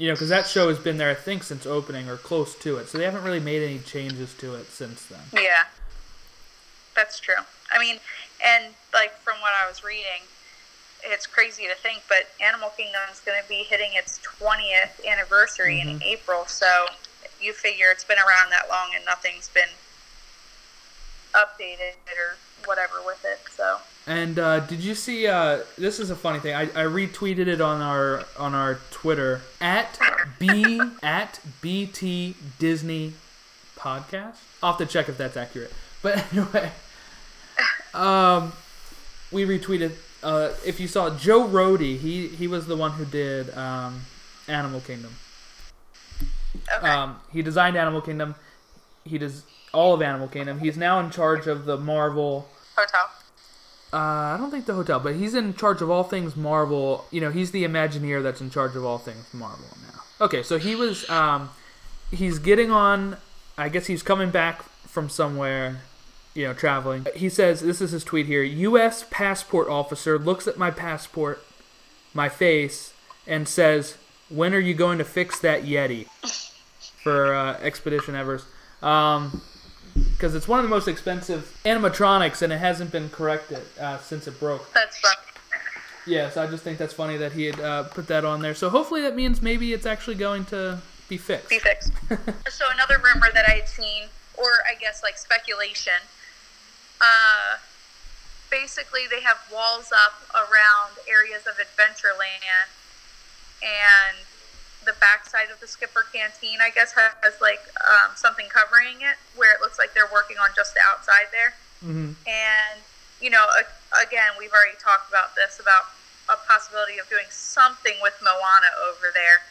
you 0.00 0.08
know, 0.08 0.14
because 0.14 0.30
that 0.30 0.46
show 0.46 0.68
has 0.68 0.78
been 0.78 0.96
there, 0.96 1.10
I 1.10 1.14
think, 1.14 1.42
since 1.42 1.66
opening 1.66 2.08
or 2.08 2.16
close 2.16 2.54
to 2.60 2.78
it. 2.78 2.88
So 2.88 2.96
they 2.96 3.04
haven't 3.04 3.22
really 3.22 3.38
made 3.38 3.62
any 3.62 3.80
changes 3.80 4.32
to 4.38 4.54
it 4.54 4.68
since 4.68 5.04
then. 5.04 5.20
Yeah, 5.34 5.64
that's 6.96 7.20
true. 7.20 7.42
I 7.70 7.78
mean, 7.78 7.98
and 8.42 8.72
like 8.94 9.12
from 9.18 9.34
what 9.42 9.52
I 9.62 9.68
was 9.68 9.84
reading, 9.84 10.24
it's 11.04 11.26
crazy 11.26 11.64
to 11.64 11.74
think, 11.74 12.00
but 12.08 12.28
Animal 12.42 12.70
Kingdom 12.78 13.02
is 13.12 13.20
going 13.20 13.42
to 13.42 13.46
be 13.46 13.56
hitting 13.56 13.90
its 13.92 14.18
20th 14.40 15.06
anniversary 15.06 15.80
in 15.80 15.88
mm-hmm. 15.88 16.02
April. 16.02 16.46
So 16.46 16.86
you 17.38 17.52
figure 17.52 17.90
it's 17.90 18.04
been 18.04 18.18
around 18.18 18.50
that 18.52 18.70
long 18.70 18.92
and 18.96 19.04
nothing's 19.04 19.48
been 19.48 19.68
updated 21.34 21.94
or 22.08 22.36
whatever 22.66 22.94
with 23.06 23.24
it. 23.24 23.38
So 23.50 23.78
And 24.06 24.38
uh, 24.38 24.60
did 24.60 24.80
you 24.80 24.94
see? 24.94 25.26
Uh, 25.26 25.60
this 25.78 25.98
is 26.00 26.10
a 26.10 26.16
funny 26.16 26.38
thing. 26.40 26.54
I, 26.54 26.62
I 26.62 26.84
retweeted 26.84 27.46
it 27.46 27.60
on 27.60 27.80
our 27.80 28.24
on 28.38 28.54
our 28.54 28.78
Twitter 28.90 29.40
at 29.60 29.98
b 30.38 30.80
at 31.02 31.40
bt 31.60 32.34
Disney 32.58 33.14
podcast. 33.76 34.36
I'll 34.62 34.72
have 34.72 34.78
to 34.78 34.86
check 34.86 35.08
if 35.08 35.16
that's 35.16 35.36
accurate. 35.36 35.72
But 36.02 36.24
anyway, 36.32 36.70
um, 37.94 38.52
we 39.30 39.44
retweeted. 39.44 39.92
Uh, 40.22 40.50
if 40.66 40.78
you 40.80 40.86
saw 40.86 41.10
Joe 41.16 41.46
Rohde, 41.46 41.98
he 41.98 42.28
he 42.28 42.46
was 42.46 42.66
the 42.66 42.76
one 42.76 42.92
who 42.92 43.04
did 43.06 43.56
um, 43.56 44.02
Animal 44.48 44.80
Kingdom. 44.80 45.14
okay, 46.76 46.86
Um, 46.88 47.16
he 47.32 47.40
designed 47.42 47.76
Animal 47.76 48.02
Kingdom. 48.02 48.34
he 49.04 49.16
does 49.16 49.44
all 49.72 49.94
of 49.94 50.02
Animal 50.02 50.28
Kingdom. 50.28 50.60
He's 50.60 50.76
now 50.76 51.00
in 51.00 51.10
charge 51.10 51.46
of 51.46 51.64
the 51.64 51.76
Marvel. 51.76 52.48
Hotel. 52.76 53.10
Uh, 53.92 53.96
I 53.96 54.36
don't 54.38 54.50
think 54.50 54.66
the 54.66 54.74
hotel, 54.74 55.00
but 55.00 55.16
he's 55.16 55.34
in 55.34 55.54
charge 55.54 55.82
of 55.82 55.90
all 55.90 56.04
things 56.04 56.36
Marvel. 56.36 57.06
You 57.10 57.20
know, 57.20 57.30
he's 57.30 57.50
the 57.50 57.64
Imagineer 57.64 58.22
that's 58.22 58.40
in 58.40 58.50
charge 58.50 58.76
of 58.76 58.84
all 58.84 58.98
things 58.98 59.26
Marvel 59.32 59.66
now. 59.82 60.24
Okay, 60.24 60.42
so 60.42 60.58
he 60.58 60.76
was. 60.76 61.08
Um, 61.10 61.50
he's 62.10 62.38
getting 62.38 62.70
on. 62.70 63.16
I 63.58 63.68
guess 63.68 63.86
he's 63.86 64.02
coming 64.02 64.30
back 64.30 64.62
from 64.86 65.08
somewhere. 65.08 65.80
You 66.34 66.46
know, 66.46 66.54
traveling. 66.54 67.06
He 67.16 67.28
says, 67.28 67.62
"This 67.62 67.80
is 67.80 67.90
his 67.90 68.04
tweet 68.04 68.26
here." 68.26 68.44
U.S. 68.44 69.04
passport 69.10 69.68
officer 69.68 70.18
looks 70.18 70.46
at 70.46 70.56
my 70.56 70.70
passport, 70.70 71.42
my 72.14 72.28
face, 72.28 72.94
and 73.26 73.48
says, 73.48 73.96
"When 74.28 74.54
are 74.54 74.60
you 74.60 74.74
going 74.74 74.98
to 74.98 75.04
fix 75.04 75.40
that 75.40 75.64
Yeti?" 75.64 76.06
For 77.02 77.34
uh, 77.34 77.58
Expedition 77.60 78.14
Everest. 78.14 78.46
Um, 78.82 79.42
because 80.20 80.34
it's 80.34 80.46
one 80.46 80.58
of 80.58 80.64
the 80.64 80.68
most 80.68 80.86
expensive 80.86 81.58
animatronics 81.64 82.42
and 82.42 82.52
it 82.52 82.58
hasn't 82.58 82.92
been 82.92 83.08
corrected 83.08 83.62
uh, 83.80 83.96
since 84.00 84.26
it 84.26 84.38
broke. 84.38 84.70
That's 84.74 84.98
fun. 84.98 85.14
Yes, 86.06 86.36
I 86.36 86.46
just 86.46 86.62
think 86.62 86.76
that's 86.76 86.92
funny 86.92 87.16
that 87.16 87.32
he 87.32 87.46
had 87.46 87.58
uh, 87.58 87.84
put 87.84 88.06
that 88.08 88.26
on 88.26 88.42
there. 88.42 88.54
So 88.54 88.68
hopefully 88.68 89.00
that 89.00 89.16
means 89.16 89.40
maybe 89.40 89.72
it's 89.72 89.86
actually 89.86 90.16
going 90.16 90.44
to 90.46 90.78
be 91.08 91.16
fixed. 91.16 91.48
Be 91.48 91.58
fixed. 91.58 91.92
so 92.50 92.66
another 92.74 92.98
rumor 92.98 93.28
that 93.32 93.48
I 93.48 93.52
had 93.52 93.68
seen, 93.68 94.04
or 94.36 94.60
I 94.68 94.78
guess 94.78 95.02
like 95.02 95.16
speculation, 95.16 96.04
uh, 97.00 97.56
basically 98.50 99.06
they 99.10 99.22
have 99.22 99.38
walls 99.50 99.90
up 99.90 100.20
around 100.34 101.00
areas 101.08 101.46
of 101.46 101.54
Adventureland, 101.54 102.68
and 103.62 104.18
the 104.84 104.94
backside 105.00 105.50
of 105.52 105.60
the 105.60 105.66
Skipper 105.66 106.04
Canteen, 106.12 106.58
I 106.60 106.70
guess, 106.70 106.92
has 106.96 107.34
like 107.40 107.60
um, 107.84 108.12
something 108.16 108.46
covering 108.48 109.00
it, 109.02 109.16
where 109.36 109.52
it 109.54 109.60
looks 109.60 109.78
like 109.78 109.92
they're 109.94 110.10
working 110.12 110.38
on 110.38 110.50
just 110.56 110.74
the 110.74 110.80
outside 110.80 111.28
there. 111.32 111.54
hmm 111.80 112.12
And, 112.26 112.80
you 113.20 113.28
know, 113.30 113.46
a- 113.60 114.02
again, 114.02 114.32
we've 114.38 114.52
already 114.52 114.78
talked 114.80 115.08
about 115.08 115.36
this 115.36 115.60
about 115.60 115.92
a 116.28 116.36
possibility 116.48 116.98
of 116.98 117.08
doing 117.08 117.26
something 117.28 117.94
with 118.00 118.14
Moana 118.22 118.70
over 118.88 119.10
there. 119.12 119.42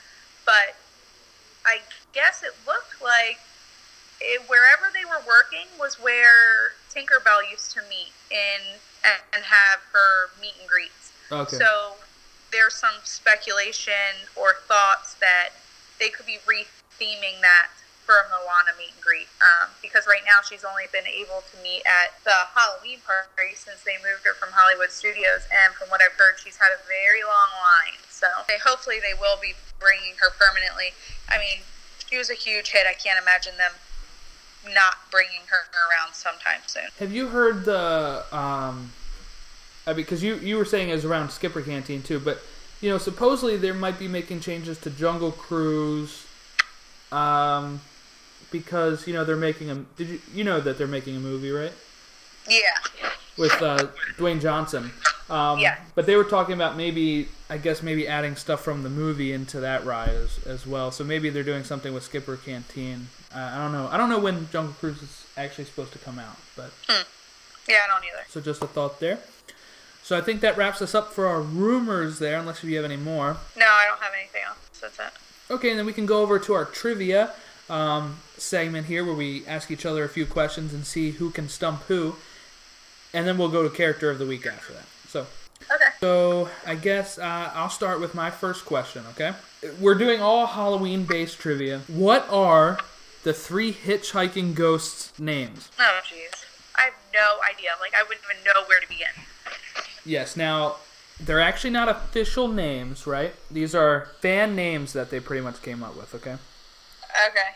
But 0.46 0.76
I 1.66 1.82
guess 2.14 2.42
it 2.42 2.56
looked 2.66 3.02
like 3.02 3.38
it, 4.22 4.42
wherever 4.50 4.90
they 4.92 5.06
were 5.06 5.22
working 5.28 5.68
was 5.78 6.00
where 6.00 6.74
Tinkerbell 6.94 7.50
used 7.50 7.72
to 7.74 7.82
meet 7.90 8.12
in 8.32 8.80
and, 9.04 9.22
and 9.34 9.44
have 9.46 9.80
her 9.94 10.30
meet 10.42 10.54
and 10.60 10.68
greets. 10.68 11.12
Okay. 11.32 11.58
So 11.58 11.96
there's 12.52 12.76
some 12.76 13.02
speculation 13.04 14.28
or 14.36 14.54
thoughts 14.68 15.16
that 15.16 15.50
they 16.00 16.10
could 16.10 16.26
be 16.26 16.38
retheming 16.48 17.42
that 17.42 17.70
for 18.10 18.26
Moana 18.34 18.74
meet 18.74 18.98
and 18.98 19.04
greet. 19.06 19.30
Um, 19.38 19.70
because 19.86 20.10
right 20.10 20.26
now 20.26 20.42
she's 20.42 20.66
only 20.66 20.90
been 20.90 21.06
able 21.06 21.46
to 21.46 21.56
meet 21.62 21.86
at 21.86 22.18
the 22.26 22.50
Halloween 22.58 23.06
party 23.06 23.54
since 23.54 23.86
they 23.86 24.02
moved 24.02 24.26
her 24.26 24.34
from 24.34 24.50
Hollywood 24.58 24.90
Studios. 24.90 25.46
And 25.54 25.78
from 25.78 25.94
what 25.94 26.02
I've 26.02 26.18
heard, 26.18 26.42
she's 26.42 26.58
had 26.58 26.74
a 26.74 26.82
very 26.90 27.22
long 27.22 27.54
line. 27.62 28.02
So 28.10 28.26
they, 28.50 28.58
hopefully 28.58 28.98
they 28.98 29.14
will 29.14 29.38
be 29.38 29.54
bringing 29.78 30.18
her 30.18 30.34
permanently. 30.34 30.98
I 31.30 31.38
mean, 31.38 31.62
she 32.10 32.18
was 32.18 32.34
a 32.34 32.38
huge 32.38 32.74
hit. 32.74 32.90
I 32.90 32.98
can't 32.98 33.22
imagine 33.22 33.62
them 33.62 33.78
not 34.74 35.06
bringing 35.14 35.46
her 35.54 35.70
around 35.70 36.18
sometime 36.18 36.66
soon. 36.66 36.90
Have 36.98 37.14
you 37.14 37.30
heard 37.30 37.64
the? 37.64 38.26
Um, 38.34 38.92
I 39.90 39.94
mean, 39.94 39.98
because 39.98 40.22
you 40.22 40.36
you 40.36 40.58
were 40.58 40.66
saying 40.66 40.90
it 40.90 40.94
was 40.94 41.04
around 41.06 41.32
Skipper 41.32 41.62
Canteen 41.64 42.04
too, 42.04 42.20
but 42.20 42.40
you 42.80 42.90
know 42.90 43.00
supposedly 43.00 43.58
they 43.58 43.72
might 43.72 43.98
be 43.98 44.08
making 44.08 44.40
changes 44.40 44.78
to 44.82 44.92
Jungle 44.92 45.32
Cruise, 45.32 46.26
um, 47.12 47.82
because 48.52 49.08
you 49.08 49.14
know 49.14 49.24
they're 49.26 49.36
making 49.36 49.72
a. 49.72 49.76
Did 49.98 50.08
you 50.10 50.22
you 50.34 50.44
know 50.44 50.60
that 50.60 50.78
they're 50.78 50.88
making 50.88 51.16
a 51.16 51.20
movie 51.20 51.50
right 51.52 51.74
Yeah. 52.48 52.60
with 53.38 53.60
uh, 53.62 53.88
Dwayne 54.18 54.40
Johnson? 54.40 54.92
Um, 55.28 55.58
Yeah. 55.60 55.78
But 55.96 56.06
they 56.06 56.16
were 56.16 56.24
talking 56.24 56.54
about 56.54 56.78
maybe 56.78 57.28
I 57.50 57.58
guess 57.58 57.82
maybe 57.82 58.08
adding 58.08 58.36
stuff 58.36 58.62
from 58.64 58.84
the 58.84 58.90
movie 58.90 59.34
into 59.34 59.60
that 59.62 59.86
ride 59.86 60.10
as 60.10 60.40
as 60.46 60.68
well. 60.68 60.92
So 60.92 61.04
maybe 61.04 61.32
they're 61.32 61.44
doing 61.44 61.64
something 61.64 61.94
with 61.96 62.04
Skipper 62.04 62.38
Canteen. 62.38 63.08
Uh, 63.34 63.40
I 63.40 63.58
don't 63.58 63.72
know. 63.72 63.88
I 63.92 63.98
don't 63.98 64.10
know 64.10 64.20
when 64.20 64.50
Jungle 64.52 64.74
Cruise 64.80 65.02
is 65.02 65.26
actually 65.36 65.66
supposed 65.66 65.94
to 65.94 66.00
come 66.00 66.20
out, 66.20 66.38
but. 66.56 66.72
Yeah, 67.68 67.82
I 67.86 67.88
don't 67.88 68.04
either. 68.04 68.26
So 68.30 68.42
just 68.42 68.64
a 68.64 68.68
thought 68.68 69.00
there. 69.00 69.20
So 70.10 70.18
I 70.18 70.22
think 70.22 70.42
that 70.42 70.58
wraps 70.58 70.82
us 70.82 70.96
up 70.96 71.14
for 71.14 71.28
our 71.28 71.40
rumors 71.40 72.18
there, 72.18 72.40
unless 72.40 72.64
you 72.64 72.76
have 72.78 72.84
any 72.84 72.98
more. 72.98 73.38
No, 73.56 73.68
I 73.68 73.86
don't 73.88 74.02
have 74.02 74.12
anything 74.20 74.42
else. 74.44 74.58
That's 74.82 74.98
it. 74.98 75.54
Okay, 75.54 75.70
and 75.70 75.78
then 75.78 75.86
we 75.86 75.94
can 75.94 76.08
go 76.08 76.24
over 76.24 76.40
to 76.40 76.54
our 76.56 76.66
trivia 76.66 77.32
um, 77.70 78.18
segment 78.36 78.88
here, 78.88 79.06
where 79.06 79.14
we 79.14 79.46
ask 79.46 79.70
each 79.70 79.86
other 79.86 80.04
a 80.04 80.10
few 80.10 80.26
questions 80.26 80.74
and 80.74 80.84
see 80.84 81.12
who 81.12 81.30
can 81.30 81.48
stump 81.48 81.84
who, 81.84 82.16
and 83.14 83.28
then 83.28 83.38
we'll 83.38 83.50
go 83.50 83.62
to 83.62 83.70
character 83.70 84.10
of 84.10 84.18
the 84.18 84.26
week 84.26 84.48
after 84.48 84.74
that. 84.74 84.86
So, 85.08 85.28
Okay. 85.72 85.90
so 86.00 86.50
I 86.66 86.74
guess 86.74 87.20
uh, 87.20 87.52
I'll 87.54 87.70
start 87.70 88.00
with 88.02 88.16
my 88.16 88.32
first 88.32 88.66
question. 88.66 89.04
Okay, 89.12 89.34
we're 89.80 89.94
doing 89.94 90.24
all 90.24 90.48
Halloween-based 90.48 91.38
trivia. 91.38 91.82
What 91.88 92.28
are 92.32 92.80
the 93.22 93.34
three 93.34 93.72
hitchhiking 93.74 94.56
ghosts' 94.56 95.20
names? 95.20 95.70
Oh, 95.78 96.00
jeez. 96.04 96.46
I 96.76 96.86
have 96.86 96.94
no 97.14 97.38
idea. 97.48 97.72
Like, 97.80 97.94
I 97.94 98.02
wouldn't 98.02 98.26
even 98.32 98.44
know 98.44 98.64
where 98.68 98.80
to 98.80 98.88
begin. 98.88 99.10
Yes. 100.06 100.36
Now, 100.38 100.78
they're 101.20 101.42
actually 101.42 101.72
not 101.72 101.90
official 101.90 102.48
names, 102.48 103.06
right? 103.06 103.34
These 103.52 103.76
are 103.76 104.08
fan 104.22 104.56
names 104.56 104.94
that 104.94 105.10
they 105.10 105.20
pretty 105.20 105.42
much 105.42 105.62
came 105.62 105.84
up 105.84 105.96
with. 105.96 106.14
Okay. 106.16 106.36
Okay. 107.28 107.50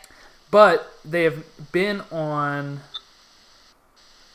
But 0.50 0.92
they 1.04 1.24
have 1.24 1.42
been 1.72 2.02
on 2.12 2.80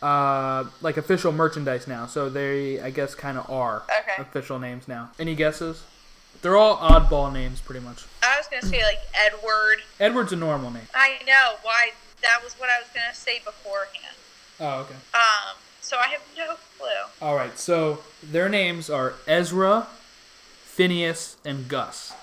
uh 0.02 0.64
like 0.82 0.96
official 0.96 1.32
merchandise 1.34 1.86
now, 1.88 2.06
so 2.06 2.30
they 2.30 2.80
I 2.80 2.90
guess 2.90 3.16
kind 3.16 3.38
of 3.38 3.50
are 3.50 3.84
Okay. 4.02 4.22
official 4.22 4.58
names 4.60 4.88
now. 4.88 5.12
Any 5.20 5.36
guesses? 5.36 5.84
They're 6.42 6.56
all 6.56 6.78
oddball 6.78 7.34
names, 7.34 7.60
pretty 7.60 7.82
much. 7.86 8.06
I 8.24 8.38
was 8.38 8.48
going 8.48 8.62
to 8.62 8.68
say, 8.70 8.82
like, 8.82 9.00
Edward. 9.14 9.80
Edward's 10.00 10.32
a 10.32 10.38
normal 10.38 10.72
name. 10.72 10.88
I 10.94 11.18
know. 11.28 11.56
Why? 11.64 11.90
That 12.22 12.40
was 12.42 12.54
what 12.54 12.70
I 12.70 12.80
was 12.80 12.88
going 12.94 13.08
to 13.10 13.16
say 13.16 13.40
beforehand. 13.44 14.16
Oh, 14.58 14.82
okay. 14.84 14.96
Um, 15.14 15.58
so 15.90 15.98
I 15.98 16.06
have 16.10 16.22
no 16.38 16.56
clue. 16.78 16.88
All 17.20 17.36
right. 17.36 17.58
So 17.58 18.04
their 18.22 18.48
names 18.48 18.92
are 18.92 19.16
Ezra, 19.26 19.88
Phineas, 20.62 21.38
and 21.44 21.68
Gus. 21.68 22.14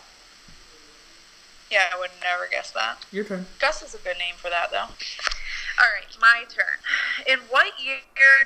Yeah, 1.69 1.87
I 1.93 1.99
would 1.99 2.11
never 2.23 2.49
guess 2.49 2.71
that. 2.71 2.99
Your 3.11 3.25
turn. 3.25 3.47
Gus 3.59 3.83
is 3.83 3.93
a 3.93 3.99
good 3.99 4.19
name 4.19 4.37
for 4.37 4.51
that, 4.51 4.71
though. 4.71 4.79
All 4.79 5.91
right, 5.93 6.07
my 6.21 6.45
turn. 6.49 6.79
In 7.27 7.41
what 7.51 7.73
year 7.83 7.99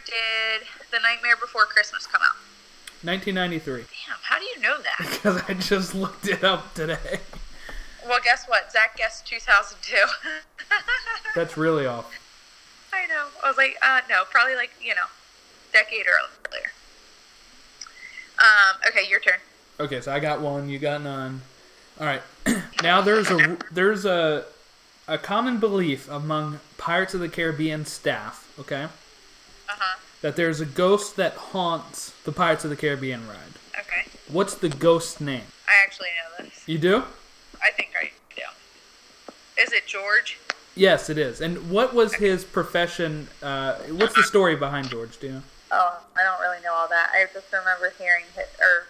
did 0.06 0.66
The 0.90 1.00
Nightmare 1.00 1.36
Before 1.38 1.66
Christmas 1.66 2.06
come 2.06 2.22
out? 2.22 2.36
1993. 3.04 3.74
Damn, 3.74 4.16
how 4.22 4.38
do 4.38 4.46
you 4.46 4.58
know 4.60 4.78
that? 4.78 5.06
Because 5.10 5.42
I 5.46 5.52
just 5.52 5.94
looked 5.94 6.28
it 6.28 6.42
up 6.42 6.72
today. 6.72 7.20
well, 8.08 8.20
guess 8.24 8.46
what? 8.46 8.72
Zach 8.72 8.96
guessed 8.96 9.26
2002. 9.26 9.96
That's 11.34 11.58
really 11.58 11.84
off. 11.84 12.10
I 12.92 13.06
know. 13.06 13.26
I 13.44 13.48
was 13.48 13.56
like, 13.56 13.76
uh, 13.82 14.00
no, 14.08 14.24
probably 14.30 14.54
like, 14.56 14.70
you 14.82 14.94
know, 14.94 15.06
decade 15.72 16.06
earlier. 16.06 16.70
Um, 18.38 18.76
okay, 18.88 19.08
your 19.08 19.20
turn. 19.20 19.38
Okay, 19.78 20.00
so 20.00 20.12
I 20.12 20.18
got 20.20 20.40
one, 20.40 20.68
you 20.68 20.78
got 20.78 21.02
none. 21.02 21.42
All 22.00 22.06
right. 22.06 22.22
now 22.82 23.00
there's 23.00 23.30
a 23.30 23.58
there's 23.70 24.04
a 24.04 24.44
a 25.06 25.18
common 25.18 25.58
belief 25.58 26.08
among 26.08 26.60
Pirates 26.78 27.14
of 27.14 27.20
the 27.20 27.28
Caribbean 27.28 27.84
staff, 27.84 28.48
okay, 28.58 28.84
Uh-huh. 28.84 29.98
that 30.22 30.36
there's 30.36 30.60
a 30.60 30.66
ghost 30.66 31.16
that 31.16 31.32
haunts 31.34 32.12
the 32.24 32.32
Pirates 32.32 32.64
of 32.64 32.70
the 32.70 32.76
Caribbean 32.76 33.26
ride. 33.26 33.54
Okay. 33.78 34.08
What's 34.28 34.54
the 34.54 34.68
ghost's 34.68 35.20
name? 35.20 35.44
I 35.68 35.72
actually 35.84 36.08
know 36.38 36.44
this. 36.44 36.62
You 36.66 36.78
do? 36.78 37.02
I 37.62 37.70
think 37.72 37.90
I 38.00 38.10
do. 38.34 38.42
Is 39.60 39.72
it 39.72 39.86
George? 39.86 40.38
Yes, 40.76 41.10
it 41.10 41.18
is. 41.18 41.40
And 41.40 41.70
what 41.70 41.94
was 41.94 42.14
his 42.14 42.44
profession? 42.44 43.28
Uh, 43.42 43.74
what's 43.90 44.14
the 44.14 44.22
story 44.22 44.56
behind 44.56 44.88
George? 44.88 45.18
Do 45.18 45.26
you 45.26 45.32
know? 45.34 45.42
Oh, 45.72 45.98
I 46.16 46.22
don't 46.22 46.40
really 46.40 46.62
know 46.64 46.72
all 46.72 46.88
that. 46.88 47.10
I 47.12 47.26
just 47.32 47.52
remember 47.52 47.92
hearing 47.98 48.24
it, 48.36 48.48
or, 48.60 48.86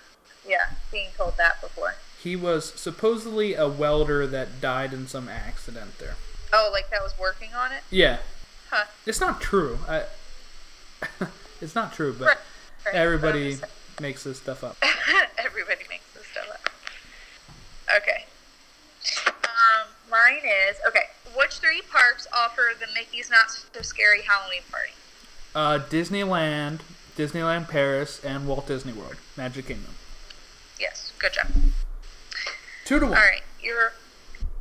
yeah, 0.48 0.70
being 0.92 1.08
told 1.16 1.36
that 1.36 1.60
before. 1.60 1.94
He 2.22 2.36
was 2.36 2.72
supposedly 2.74 3.54
a 3.54 3.66
welder 3.68 4.26
that 4.26 4.60
died 4.60 4.92
in 4.92 5.06
some 5.06 5.28
accident 5.28 5.98
there. 5.98 6.16
Oh, 6.52 6.70
like 6.72 6.90
that 6.90 7.02
was 7.02 7.14
working 7.18 7.50
on 7.54 7.72
it? 7.72 7.82
Yeah, 7.90 8.18
Huh. 8.70 8.84
it's 9.06 9.20
not 9.20 9.40
true. 9.40 9.78
I, 9.88 10.04
it's 11.60 11.74
not 11.74 11.92
true, 11.92 12.14
but 12.18 12.26
Right, 12.28 12.36
right. 12.86 12.94
everybody 12.94 13.58
makes 14.00 14.24
this 14.24 14.38
stuff 14.38 14.62
up. 14.64 14.76
Everybody 15.38 15.82
makes 15.90 16.04
this 16.14 16.24
stuff 16.26 16.48
up. 16.50 16.70
Okay. 17.96 18.24
Um, 19.44 19.88
mine 20.10 20.38
is 20.44 20.76
okay. 20.88 21.04
Which 21.36 21.58
three 21.58 21.82
parks 21.82 22.26
offer 22.32 22.72
the 22.78 22.86
Mickey's 22.94 23.30
Not 23.30 23.50
So 23.50 23.82
Scary 23.82 24.22
Halloween 24.22 24.62
Party? 24.70 24.92
Uh, 25.54 25.78
Disneyland, 25.88 26.80
Disneyland 27.16 27.68
Paris, 27.68 28.22
and 28.24 28.46
Walt 28.46 28.66
Disney 28.66 28.92
World, 28.92 29.16
Magic 29.36 29.66
Kingdom. 29.66 29.94
Yes. 30.78 31.12
Good 31.18 31.32
job. 31.34 31.48
Two 32.84 32.98
to 32.98 33.06
one. 33.06 33.14
All 33.14 33.22
right. 33.22 33.42
Your 33.62 33.92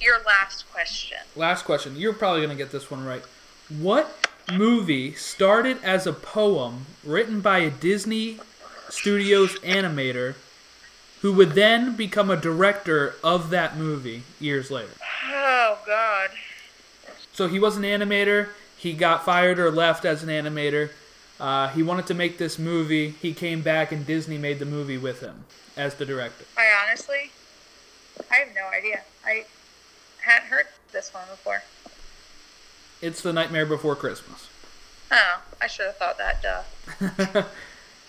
your 0.01 0.17
last 0.25 0.69
question. 0.71 1.17
Last 1.35 1.63
question. 1.63 1.95
You're 1.95 2.13
probably 2.13 2.41
gonna 2.41 2.55
get 2.55 2.71
this 2.71 2.91
one 2.91 3.05
right. 3.05 3.23
What 3.69 4.29
movie 4.51 5.13
started 5.13 5.77
as 5.83 6.05
a 6.05 6.13
poem 6.13 6.85
written 7.03 7.41
by 7.41 7.59
a 7.59 7.69
Disney 7.69 8.39
Studios 8.89 9.55
animator 9.59 10.35
who 11.21 11.33
would 11.33 11.51
then 11.51 11.95
become 11.95 12.29
a 12.29 12.37
director 12.37 13.15
of 13.23 13.49
that 13.51 13.77
movie 13.77 14.23
years 14.39 14.69
later? 14.71 14.93
Oh 15.31 15.77
God. 15.85 16.29
So 17.39 17.47
he 17.47 17.57
was 17.57 17.77
an 17.77 17.83
animator. 17.83 18.49
He 18.75 18.91
got 18.91 19.23
fired 19.23 19.59
or 19.59 19.71
left 19.71 20.03
as 20.03 20.23
an 20.23 20.27
animator. 20.27 20.89
Uh, 21.39 21.69
he 21.69 21.81
wanted 21.81 22.05
to 22.07 22.13
make 22.13 22.37
this 22.37 22.59
movie. 22.59 23.11
He 23.11 23.33
came 23.33 23.61
back 23.61 23.93
and 23.93 24.05
Disney 24.05 24.37
made 24.37 24.59
the 24.59 24.65
movie 24.65 24.97
with 24.97 25.21
him 25.21 25.45
as 25.77 25.95
the 25.95 26.05
director. 26.05 26.43
I 26.57 26.65
honestly, 26.85 27.31
I 28.29 28.35
have 28.35 28.49
no 28.53 28.67
idea. 28.77 29.03
I 29.25 29.45
hadn't 30.21 30.49
heard 30.49 30.65
this 30.91 31.13
one 31.13 31.23
before. 31.31 31.63
It's 33.01 33.21
The 33.21 33.31
Nightmare 33.31 33.65
Before 33.65 33.95
Christmas. 33.95 34.49
Oh, 35.09 35.41
I 35.61 35.67
should 35.67 35.85
have 35.85 35.95
thought 35.95 36.17
that. 36.17 36.43
Duh. 36.43 37.43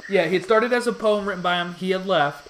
Yeah, 0.09 0.27
he 0.27 0.35
had 0.35 0.43
started 0.43 0.73
as 0.73 0.89
a 0.89 0.93
poem 0.93 1.25
written 1.25 1.43
by 1.43 1.63
him. 1.63 1.75
He 1.75 1.91
had 1.91 2.05
left. 2.05 2.49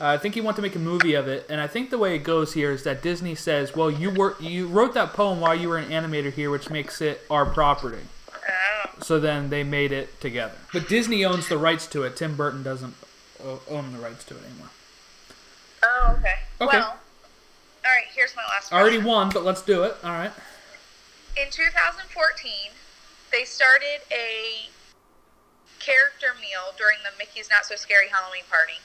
Uh, 0.00 0.06
I 0.06 0.16
think 0.16 0.34
he 0.34 0.40
wanted 0.40 0.56
to 0.56 0.62
make 0.62 0.76
a 0.76 0.78
movie 0.78 1.12
of 1.12 1.28
it, 1.28 1.44
and 1.50 1.60
I 1.60 1.66
think 1.66 1.90
the 1.90 1.98
way 1.98 2.14
it 2.14 2.20
goes 2.20 2.54
here 2.54 2.70
is 2.70 2.84
that 2.84 3.02
Disney 3.02 3.34
says, 3.34 3.76
"Well, 3.76 3.90
you 3.90 4.10
were 4.10 4.34
you 4.40 4.66
wrote 4.66 4.94
that 4.94 5.12
poem 5.12 5.40
while 5.40 5.54
you 5.54 5.68
were 5.68 5.76
an 5.76 5.90
animator 5.90 6.32
here, 6.32 6.50
which 6.50 6.70
makes 6.70 7.02
it 7.02 7.20
our 7.28 7.44
property." 7.44 8.04
Oh. 8.32 8.90
So 9.02 9.20
then 9.20 9.50
they 9.50 9.62
made 9.62 9.92
it 9.92 10.18
together. 10.18 10.56
But 10.72 10.88
Disney 10.88 11.22
owns 11.22 11.48
the 11.48 11.58
rights 11.58 11.86
to 11.88 12.04
it. 12.04 12.16
Tim 12.16 12.34
Burton 12.34 12.62
doesn't 12.62 12.94
own 13.68 13.92
the 13.92 13.98
rights 13.98 14.24
to 14.24 14.36
it 14.36 14.42
anymore. 14.44 14.70
Oh, 15.82 16.16
okay. 16.18 16.34
Okay. 16.62 16.78
Well, 16.78 16.96
all 17.84 17.90
right. 17.90 18.06
Here's 18.14 18.34
my 18.34 18.44
last. 18.44 18.72
I 18.72 18.80
already 18.80 18.98
won, 18.98 19.28
but 19.28 19.44
let's 19.44 19.60
do 19.60 19.82
it. 19.82 19.96
All 20.02 20.12
right. 20.12 20.32
In 21.36 21.50
2014, 21.50 22.52
they 23.30 23.44
started 23.44 24.00
a 24.10 24.70
character 25.78 26.32
meal 26.40 26.72
during 26.78 26.98
the 27.04 27.16
Mickey's 27.18 27.50
Not 27.50 27.66
So 27.66 27.76
Scary 27.76 28.08
Halloween 28.08 28.44
party 28.48 28.80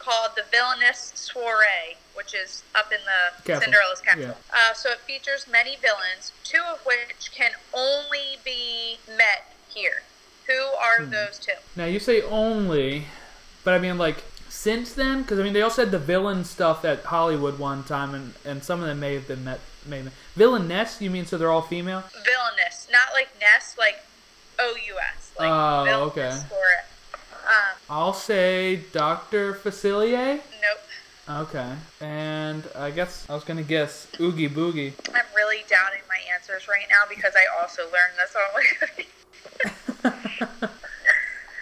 called 0.00 0.30
the 0.36 0.42
Villainous 0.50 1.12
Soiree, 1.14 1.96
which 2.14 2.34
is 2.34 2.62
up 2.74 2.90
in 2.90 2.98
the 3.04 3.42
Castle. 3.44 3.62
Cinderella's 3.62 4.00
castle. 4.00 4.22
Yeah. 4.22 4.34
Uh, 4.52 4.74
so 4.74 4.90
it 4.90 4.98
features 4.98 5.46
many 5.50 5.76
villains, 5.76 6.32
two 6.42 6.62
of 6.72 6.80
which 6.84 7.30
can 7.32 7.52
only 7.72 8.38
be 8.44 8.98
met 9.08 9.52
here. 9.68 10.02
Who 10.46 10.58
are 10.58 11.04
Hmm. 11.04 11.10
those 11.10 11.38
two? 11.38 11.52
Now 11.76 11.84
you 11.84 12.00
say 12.00 12.22
only, 12.22 13.06
but 13.62 13.74
I 13.74 13.78
mean 13.78 13.98
like 13.98 14.24
since 14.48 14.92
then, 14.94 15.22
because 15.22 15.38
I 15.38 15.42
mean 15.44 15.52
they 15.52 15.62
also 15.62 15.82
had 15.82 15.92
the 15.92 15.98
villain 15.98 16.44
stuff 16.44 16.84
at 16.84 17.04
Hollywood 17.04 17.58
one 17.58 17.84
time, 17.84 18.14
and 18.14 18.34
and 18.44 18.64
some 18.64 18.80
of 18.80 18.86
them 18.88 18.98
may 19.00 19.14
have 19.14 19.28
been 19.28 19.44
met. 19.44 19.60
May 19.86 20.02
villainess? 20.36 21.00
You 21.00 21.08
mean 21.10 21.24
so 21.24 21.38
they're 21.38 21.50
all 21.52 21.62
female? 21.62 22.02
Villainous, 22.24 22.88
not 22.90 23.12
like 23.14 23.28
Ness, 23.40 23.76
like 23.78 24.04
O 24.58 24.76
U 24.88 24.96
S. 25.16 25.30
Like 25.38 25.48
Oh, 25.50 26.02
okay. 26.08 26.30
Soiree. 26.30 26.84
Um, 27.90 27.96
I'll 27.96 28.12
say 28.12 28.76
Doctor 28.92 29.52
Facilier. 29.54 30.36
nope. 30.62 30.80
Okay, 31.48 31.74
and 32.00 32.64
I 32.76 32.90
guess 32.90 33.26
I 33.28 33.34
was 33.34 33.44
gonna 33.44 33.62
guess 33.62 34.06
Oogie 34.18 34.48
Boogie. 34.48 34.92
I'm 35.14 35.24
really 35.36 35.64
doubting 35.68 36.00
my 36.08 36.18
answers 36.34 36.66
right 36.68 36.86
now 36.88 37.04
because 37.08 37.34
I 37.36 37.46
also 37.60 37.82
learned 37.82 38.16
this 38.18 38.34
on 38.36 40.12
my 40.62 40.68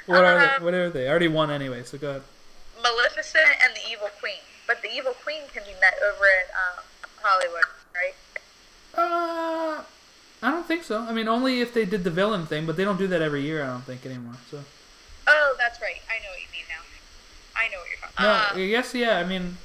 What 0.06 0.24
are 0.24 0.36
Uh, 0.38 0.58
they? 0.58 0.64
What 0.64 0.74
are 0.74 0.88
they? 0.90 1.06
I 1.06 1.10
already 1.10 1.28
won 1.28 1.50
anyway, 1.50 1.82
so 1.82 1.98
go 1.98 2.10
ahead. 2.10 2.22
Maleficent 2.82 3.44
and 3.62 3.74
the 3.74 3.90
Evil 3.90 4.08
Queen. 4.20 4.40
But 4.66 4.80
the 4.82 4.88
Evil 4.90 5.12
Queen 5.24 5.42
can 5.52 5.64
be 5.64 5.74
met 5.80 5.94
over 6.02 6.24
at 6.24 6.48
um, 6.54 6.84
Hollywood, 7.22 7.64
right? 7.94 8.14
Uh, 8.96 9.82
I 10.42 10.50
don't 10.50 10.66
think 10.66 10.84
so. 10.84 11.00
I 11.02 11.12
mean, 11.12 11.28
only 11.28 11.60
if 11.60 11.74
they 11.74 11.84
did 11.84 12.04
the 12.04 12.10
villain 12.10 12.46
thing, 12.46 12.64
but 12.64 12.76
they 12.76 12.84
don't 12.84 12.96
do 12.98 13.06
that 13.08 13.20
every 13.20 13.42
year. 13.42 13.62
I 13.62 13.66
don't 13.66 13.82
think 13.84 14.06
anymore. 14.06 14.36
So 14.50 14.64
Oh, 15.30 15.54
that's 15.58 15.78
right. 15.82 16.00
I 16.08 16.22
know 16.24 16.30
what 16.30 16.40
you 16.40 16.48
mean 16.52 16.64
now. 16.70 16.80
I 17.54 17.68
know 17.68 17.78
what 17.80 17.88
you're 17.90 17.98
talking 18.00 18.07
no, 18.20 18.24
about. 18.24 18.56
I 18.56 18.66
guess 18.68 18.94
yeah. 18.94 19.18
I 19.18 19.24
mean, 19.24 19.56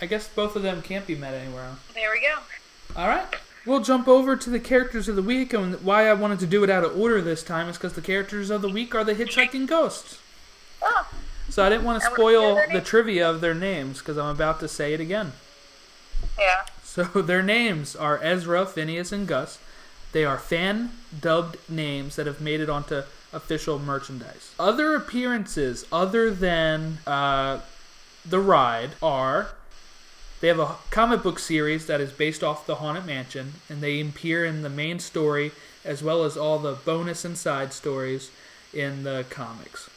I 0.00 0.06
guess 0.06 0.28
both 0.28 0.56
of 0.56 0.62
them 0.62 0.82
can't 0.82 1.06
be 1.06 1.14
met 1.14 1.34
anywhere 1.34 1.64
else. 1.64 1.78
there 1.94 2.10
we 2.10 2.20
go. 2.20 2.38
All 3.00 3.08
right. 3.08 3.26
We'll 3.66 3.80
jump 3.80 4.08
over 4.08 4.36
to 4.36 4.50
the 4.50 4.58
characters 4.58 5.06
of 5.08 5.16
the 5.16 5.22
week, 5.22 5.52
and 5.52 5.74
why 5.84 6.08
I 6.08 6.14
wanted 6.14 6.38
to 6.40 6.46
do 6.46 6.64
it 6.64 6.70
out 6.70 6.82
of 6.82 6.98
order 6.98 7.20
this 7.20 7.42
time 7.42 7.68
is 7.68 7.76
because 7.76 7.92
the 7.92 8.00
characters 8.00 8.48
of 8.48 8.62
the 8.62 8.70
week 8.70 8.94
are 8.94 9.04
the 9.04 9.14
hitchhiking 9.14 9.66
ghosts. 9.66 10.18
Oh, 10.82 11.06
So 11.50 11.62
I 11.62 11.68
didn't 11.68 11.84
want 11.84 12.00
to 12.00 12.06
And 12.08 12.16
what 12.16 12.34
are 12.34 12.64
spoil 12.64 12.72
the 12.72 12.80
trivia 12.80 13.28
of 13.28 13.42
their 13.42 13.54
names 13.54 13.98
because 13.98 14.16
I'm 14.16 14.34
about 14.34 14.60
to 14.60 14.68
say 14.68 14.94
it 14.94 15.00
again. 15.00 15.32
yeah. 16.38 16.64
So 16.82 17.04
their 17.22 17.42
names 17.42 17.94
are 17.94 18.18
Ezra, 18.22 18.64
Phineas, 18.64 19.12
and 19.12 19.28
Gus. 19.28 19.58
They 20.12 20.24
are 20.24 20.38
fan 20.38 20.92
dubbed 21.20 21.58
names 21.68 22.16
that 22.16 22.26
have 22.26 22.40
made 22.40 22.60
it 22.60 22.70
onto 22.70 23.02
official 23.32 23.78
merchandise. 23.78 24.54
Other 24.58 24.94
appearances 24.96 25.84
other 25.92 26.30
than 26.30 26.98
uh, 27.06 27.60
the 28.24 28.40
ride 28.40 28.90
are 29.02 29.50
they 30.40 30.48
have 30.48 30.58
a 30.58 30.76
comic 30.90 31.22
book 31.22 31.38
series 31.38 31.86
that 31.86 32.00
is 32.00 32.12
based 32.12 32.42
off 32.42 32.66
the 32.66 32.76
Haunted 32.76 33.04
Mansion, 33.04 33.54
and 33.68 33.82
they 33.82 34.00
appear 34.00 34.44
in 34.44 34.62
the 34.62 34.70
main 34.70 34.98
story 34.98 35.52
as 35.84 36.02
well 36.02 36.24
as 36.24 36.36
all 36.36 36.58
the 36.58 36.72
bonus 36.72 37.24
and 37.26 37.36
side 37.36 37.74
stories 37.74 38.30
in 38.72 39.02
the 39.02 39.26
comics. 39.28 39.90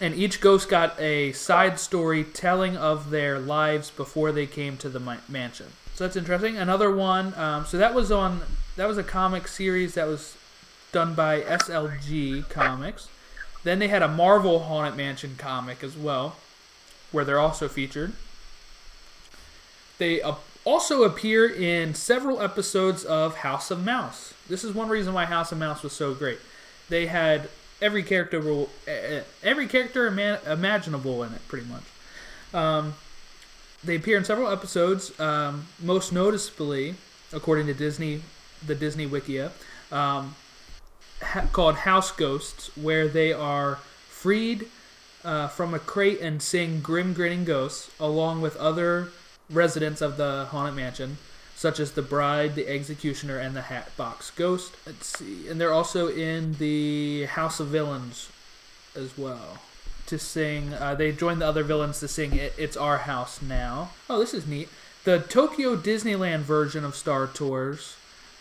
And 0.00 0.14
each 0.14 0.40
ghost 0.40 0.68
got 0.68 1.00
a 1.00 1.32
side 1.32 1.78
story 1.78 2.24
telling 2.24 2.76
of 2.76 3.10
their 3.10 3.38
lives 3.38 3.90
before 3.90 4.32
they 4.32 4.46
came 4.46 4.76
to 4.78 4.88
the 4.88 5.00
ma- 5.00 5.16
mansion. 5.28 5.68
So 5.94 6.04
that's 6.04 6.16
interesting. 6.16 6.56
Another 6.58 6.94
one. 6.94 7.34
Um, 7.34 7.64
so 7.64 7.78
that 7.78 7.94
was 7.94 8.12
on. 8.12 8.42
That 8.76 8.88
was 8.88 8.98
a 8.98 9.02
comic 9.02 9.48
series 9.48 9.94
that 9.94 10.06
was 10.06 10.36
done 10.92 11.14
by 11.14 11.40
SLG 11.40 12.50
Comics. 12.50 13.08
Then 13.66 13.80
they 13.80 13.88
had 13.88 14.00
a 14.00 14.06
Marvel 14.06 14.60
Haunted 14.60 14.96
Mansion 14.96 15.34
comic 15.36 15.82
as 15.82 15.96
well, 15.96 16.36
where 17.10 17.24
they're 17.24 17.40
also 17.40 17.66
featured. 17.66 18.12
They 19.98 20.22
uh, 20.22 20.36
also 20.64 21.02
appear 21.02 21.48
in 21.48 21.92
several 21.94 22.40
episodes 22.40 23.04
of 23.04 23.38
House 23.38 23.72
of 23.72 23.84
Mouse. 23.84 24.34
This 24.48 24.62
is 24.62 24.72
one 24.72 24.88
reason 24.88 25.14
why 25.14 25.24
House 25.24 25.50
of 25.50 25.58
Mouse 25.58 25.82
was 25.82 25.92
so 25.92 26.14
great. 26.14 26.38
They 26.88 27.06
had 27.06 27.48
every 27.82 28.04
character, 28.04 28.40
every 29.42 29.66
character 29.66 30.06
ima- 30.06 30.38
imaginable 30.46 31.24
in 31.24 31.32
it, 31.32 31.48
pretty 31.48 31.66
much. 31.66 31.82
Um, 32.54 32.94
they 33.82 33.96
appear 33.96 34.16
in 34.16 34.24
several 34.24 34.48
episodes, 34.48 35.18
um, 35.18 35.66
most 35.82 36.12
noticeably, 36.12 36.94
according 37.32 37.66
to 37.66 37.74
Disney, 37.74 38.22
the 38.64 38.76
Disney 38.76 39.08
Wikia, 39.08 39.50
um, 39.90 40.36
ha- 41.22 41.46
called 41.52 41.76
House 41.76 42.10
Ghosts, 42.12 42.70
where 42.76 43.08
they 43.08 43.32
are 43.32 43.76
freed 44.08 44.68
uh, 45.24 45.48
from 45.48 45.74
a 45.74 45.78
crate 45.78 46.20
and 46.20 46.40
sing 46.40 46.80
Grim 46.80 47.12
Grinning 47.12 47.44
Ghosts, 47.44 47.90
along 47.98 48.42
with 48.42 48.56
other 48.56 49.08
residents 49.50 50.00
of 50.00 50.16
the 50.16 50.46
Haunted 50.50 50.74
Mansion, 50.74 51.18
such 51.54 51.80
as 51.80 51.92
the 51.92 52.02
Bride, 52.02 52.54
the 52.54 52.68
Executioner, 52.68 53.38
and 53.38 53.56
the 53.56 53.62
Hatbox 53.62 54.30
Ghost. 54.30 54.74
Let's 54.86 55.18
see. 55.18 55.48
And 55.48 55.60
they're 55.60 55.72
also 55.72 56.08
in 56.08 56.54
the 56.54 57.24
House 57.26 57.60
of 57.60 57.68
Villains 57.68 58.30
as 58.94 59.16
well 59.16 59.58
to 60.06 60.18
sing. 60.18 60.72
Uh, 60.74 60.94
they 60.94 61.12
join 61.12 61.38
the 61.38 61.46
other 61.46 61.64
villains 61.64 62.00
to 62.00 62.08
sing 62.08 62.34
it, 62.34 62.54
"It's 62.56 62.76
Our 62.76 62.98
House 62.98 63.42
Now." 63.42 63.90
Oh, 64.08 64.20
this 64.20 64.34
is 64.34 64.46
neat. 64.46 64.68
The 65.04 65.20
Tokyo 65.20 65.76
Disneyland 65.76 66.40
version 66.40 66.84
of 66.84 66.94
Star 66.96 67.26
Tours 67.26 67.96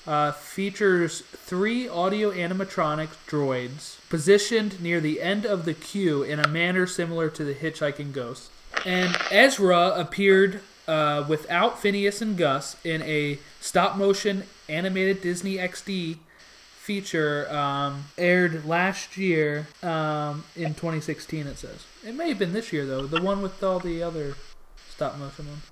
uh, 0.07 0.31
features 0.31 1.21
three 1.21 1.87
audio 1.87 2.31
animatronic 2.31 3.09
droids 3.27 3.97
positioned 4.09 4.81
near 4.81 4.99
the 4.99 5.21
end 5.21 5.45
of 5.45 5.65
the 5.65 5.73
queue 5.73 6.23
in 6.23 6.39
a 6.39 6.47
manner 6.47 6.85
similar 6.85 7.29
to 7.29 7.43
the 7.43 7.53
Hitchhiking 7.53 8.13
Ghost. 8.13 8.51
And 8.85 9.15
Ezra 9.31 9.93
appeared 9.95 10.61
uh, 10.87 11.25
without 11.27 11.79
Phineas 11.79 12.21
and 12.21 12.37
Gus 12.37 12.75
in 12.83 13.01
a 13.01 13.39
stop-motion 13.59 14.43
animated 14.69 15.21
Disney 15.21 15.55
XD 15.55 16.17
feature 16.85 17.51
um, 17.51 18.05
aired 18.15 18.65
last 18.65 19.17
year 19.17 19.67
um, 19.81 20.43
in 20.55 20.75
2016. 20.75 21.47
It 21.47 21.57
says 21.57 21.85
it 22.05 22.13
may 22.13 22.29
have 22.29 22.37
been 22.37 22.53
this 22.53 22.71
year 22.71 22.85
though. 22.85 23.07
The 23.07 23.21
one 23.21 23.41
with 23.41 23.63
all 23.63 23.79
the 23.79 24.03
other 24.03 24.35
stop-motion 24.89 25.47
ones. 25.47 25.63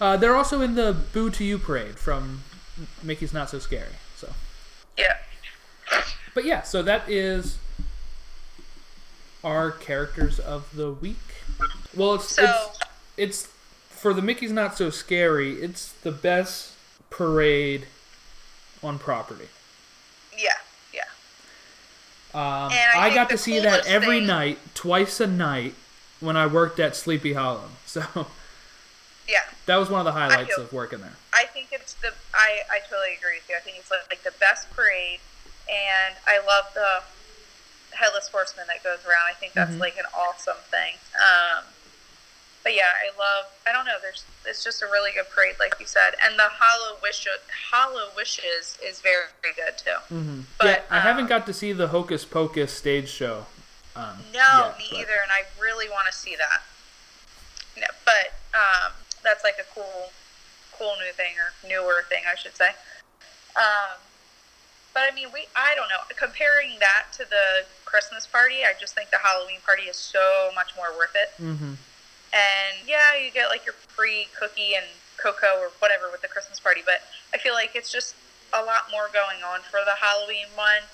Uh, 0.00 0.16
they're 0.16 0.36
also 0.36 0.62
in 0.62 0.76
the 0.76 0.96
Boo 1.12 1.28
to 1.30 1.44
You 1.44 1.58
parade 1.58 1.98
from 1.98 2.42
Mickey's 3.02 3.32
Not 3.32 3.50
So 3.50 3.58
Scary. 3.58 3.88
So, 4.16 4.32
Yeah. 4.96 5.16
but 6.34 6.44
yeah, 6.44 6.62
so 6.62 6.82
that 6.82 7.08
is 7.08 7.58
our 9.44 9.70
characters 9.70 10.38
of 10.38 10.74
the 10.74 10.90
week. 10.90 11.16
Well, 11.94 12.14
it's 12.14 12.34
So, 12.34 12.44
it's 12.44 12.78
it's 13.16 13.46
for 13.90 14.12
the 14.14 14.22
Mickey's 14.22 14.52
Not 14.52 14.76
So 14.76 14.90
Scary. 14.90 15.54
It's 15.62 15.92
the 15.92 16.12
best 16.12 16.72
parade 17.10 17.86
on 18.82 18.98
property. 18.98 19.48
yeah, 20.36 20.50
yeah. 20.92 21.00
Um, 22.34 22.70
I 22.72 22.92
I, 23.10 23.14
got 23.14 23.30
to 23.30 23.38
see 23.38 23.58
that 23.60 23.86
every 23.86 24.18
thing- 24.18 24.26
night, 24.26 24.58
twice 24.74 25.18
a 25.20 25.26
night, 25.26 25.74
when 26.20 26.36
I 26.36 26.46
worked 26.46 26.78
at 26.78 26.94
Sleepy 26.96 27.32
Hollow. 27.32 27.70
So 27.86 28.26
Yeah. 29.28 29.42
that 29.66 29.76
was 29.76 29.90
one 29.90 30.00
of 30.00 30.06
the 30.06 30.12
highlights 30.12 30.56
of 30.56 30.72
working 30.72 31.00
there. 31.00 31.12
I 31.34 31.44
think 31.44 31.68
it's 31.70 31.94
the 31.94 32.12
I, 32.34 32.60
I 32.70 32.78
totally 32.88 33.14
agree 33.16 33.36
with 33.36 33.48
you. 33.48 33.56
I 33.56 33.60
think 33.60 33.76
it's 33.78 33.90
like, 33.90 34.08
like 34.10 34.22
the 34.24 34.32
best 34.40 34.70
parade, 34.70 35.20
and 35.68 36.14
I 36.26 36.38
love 36.46 36.64
the 36.74 37.02
headless 37.94 38.28
horseman 38.28 38.66
that 38.68 38.82
goes 38.82 39.04
around. 39.06 39.28
I 39.28 39.34
think 39.34 39.52
that's 39.52 39.72
Mhm. 39.72 39.80
like 39.80 39.96
an 39.98 40.06
awesome 40.16 40.56
thing. 40.70 40.94
Um, 41.20 41.64
but 42.64 42.74
yeah, 42.74 42.92
I 43.00 43.16
love. 43.18 43.46
I 43.66 43.72
don't 43.72 43.84
know. 43.84 43.96
There's 44.00 44.24
it's 44.46 44.64
just 44.64 44.80
a 44.82 44.86
really 44.86 45.12
good 45.12 45.28
parade, 45.30 45.56
like 45.60 45.74
you 45.78 45.86
said, 45.86 46.14
and 46.24 46.38
the 46.38 46.48
hollow 46.48 46.96
wish 47.02 47.26
HalloWishes 47.72 48.78
is 48.82 49.00
very, 49.00 49.26
very 49.42 49.54
good 49.54 49.76
too. 49.78 50.14
Mm-hmm. 50.14 50.40
But, 50.58 50.66
yeah, 50.66 50.80
I 50.90 51.00
haven't 51.00 51.24
um, 51.24 51.28
got 51.28 51.46
to 51.46 51.52
see 51.52 51.72
the 51.72 51.88
Hocus 51.88 52.24
Pocus 52.24 52.72
stage 52.72 53.08
show. 53.08 53.46
Um, 53.94 54.24
No, 54.32 54.72
yet, 54.72 54.78
me 54.78 54.86
but- 54.90 54.98
either, 55.00 55.18
and 55.22 55.30
I 55.30 55.42
really 55.62 55.88
want 55.88 56.06
to 56.10 56.16
see 56.16 56.34
that. 56.36 56.62
No, 57.76 57.86
but 58.04 58.32
um, 58.54 58.92
that's 59.28 59.44
like 59.44 59.60
a 59.60 59.68
cool, 59.74 60.08
cool 60.72 60.94
new 61.04 61.12
thing 61.12 61.36
or 61.36 61.52
newer 61.68 62.02
thing, 62.08 62.24
I 62.24 62.34
should 62.34 62.56
say. 62.56 62.72
Um, 63.56 64.00
but 64.94 65.04
I 65.04 65.14
mean, 65.14 65.28
we 65.32 65.44
I 65.54 65.74
don't 65.76 65.88
know. 65.92 66.00
Comparing 66.16 66.80
that 66.80 67.12
to 67.20 67.28
the 67.28 67.68
Christmas 67.84 68.26
party, 68.26 68.64
I 68.64 68.72
just 68.80 68.94
think 68.94 69.10
the 69.10 69.18
Halloween 69.18 69.60
party 69.64 69.84
is 69.84 69.96
so 69.96 70.50
much 70.54 70.72
more 70.76 70.96
worth 70.96 71.14
it. 71.14 71.30
Mhm. 71.40 71.76
And 72.32 72.74
yeah, 72.86 73.14
you 73.14 73.30
get 73.30 73.48
like 73.48 73.64
your 73.66 73.74
free 73.88 74.28
cookie 74.38 74.74
and 74.74 74.86
cocoa 75.18 75.58
or 75.60 75.68
whatever 75.78 76.10
with 76.10 76.22
the 76.22 76.28
Christmas 76.28 76.58
party, 76.60 76.82
but 76.84 77.02
I 77.34 77.38
feel 77.38 77.52
like 77.52 77.76
it's 77.76 77.92
just 77.92 78.14
a 78.52 78.62
lot 78.62 78.90
more 78.90 79.08
going 79.12 79.42
on 79.44 79.60
for 79.60 79.80
the 79.84 79.96
Halloween 80.00 80.46
one. 80.54 80.88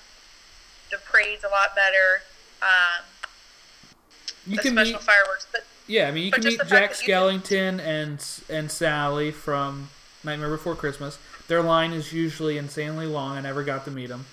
The 0.91 0.97
parade's 0.97 1.43
a 1.43 1.49
lot 1.49 1.75
better. 1.75 2.21
Um, 2.61 3.03
You 4.45 4.57
the 4.57 4.61
can 4.61 4.73
special 4.73 4.93
meet, 4.93 5.01
fireworks, 5.03 5.47
but 5.51 5.65
yeah, 5.87 6.07
I 6.07 6.11
mean, 6.11 6.25
you 6.25 6.31
but 6.31 6.41
can 6.41 6.49
meet 6.49 6.61
Jack 6.67 6.91
Skellington 6.91 7.79
and 7.79 8.25
and 8.49 8.71
Sally 8.71 9.31
from 9.31 9.89
Nightmare 10.23 10.49
Before 10.49 10.75
Christmas. 10.75 11.19
Their 11.47 11.61
line 11.61 11.91
is 11.93 12.11
usually 12.11 12.57
insanely 12.57 13.05
long. 13.05 13.37
I 13.37 13.41
never 13.41 13.63
got 13.63 13.85
to 13.85 13.91
meet 13.91 14.07
them. 14.07 14.25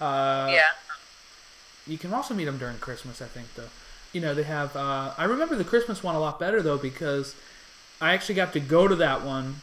Uh, 0.00 0.48
yeah. 0.50 0.62
You 1.86 1.98
can 1.98 2.14
also 2.14 2.32
meet 2.34 2.46
them 2.46 2.56
during 2.56 2.78
Christmas, 2.78 3.20
I 3.20 3.26
think, 3.26 3.54
though. 3.54 3.68
You 4.12 4.20
know, 4.20 4.34
they 4.34 4.44
have. 4.44 4.74
Uh, 4.74 5.12
I 5.18 5.24
remember 5.24 5.56
the 5.56 5.64
Christmas 5.64 6.02
one 6.02 6.14
a 6.14 6.20
lot 6.20 6.38
better 6.38 6.62
though 6.62 6.78
because 6.78 7.34
I 8.00 8.14
actually 8.14 8.36
got 8.36 8.52
to 8.54 8.60
go 8.60 8.88
to 8.88 8.96
that 8.96 9.22
one 9.22 9.56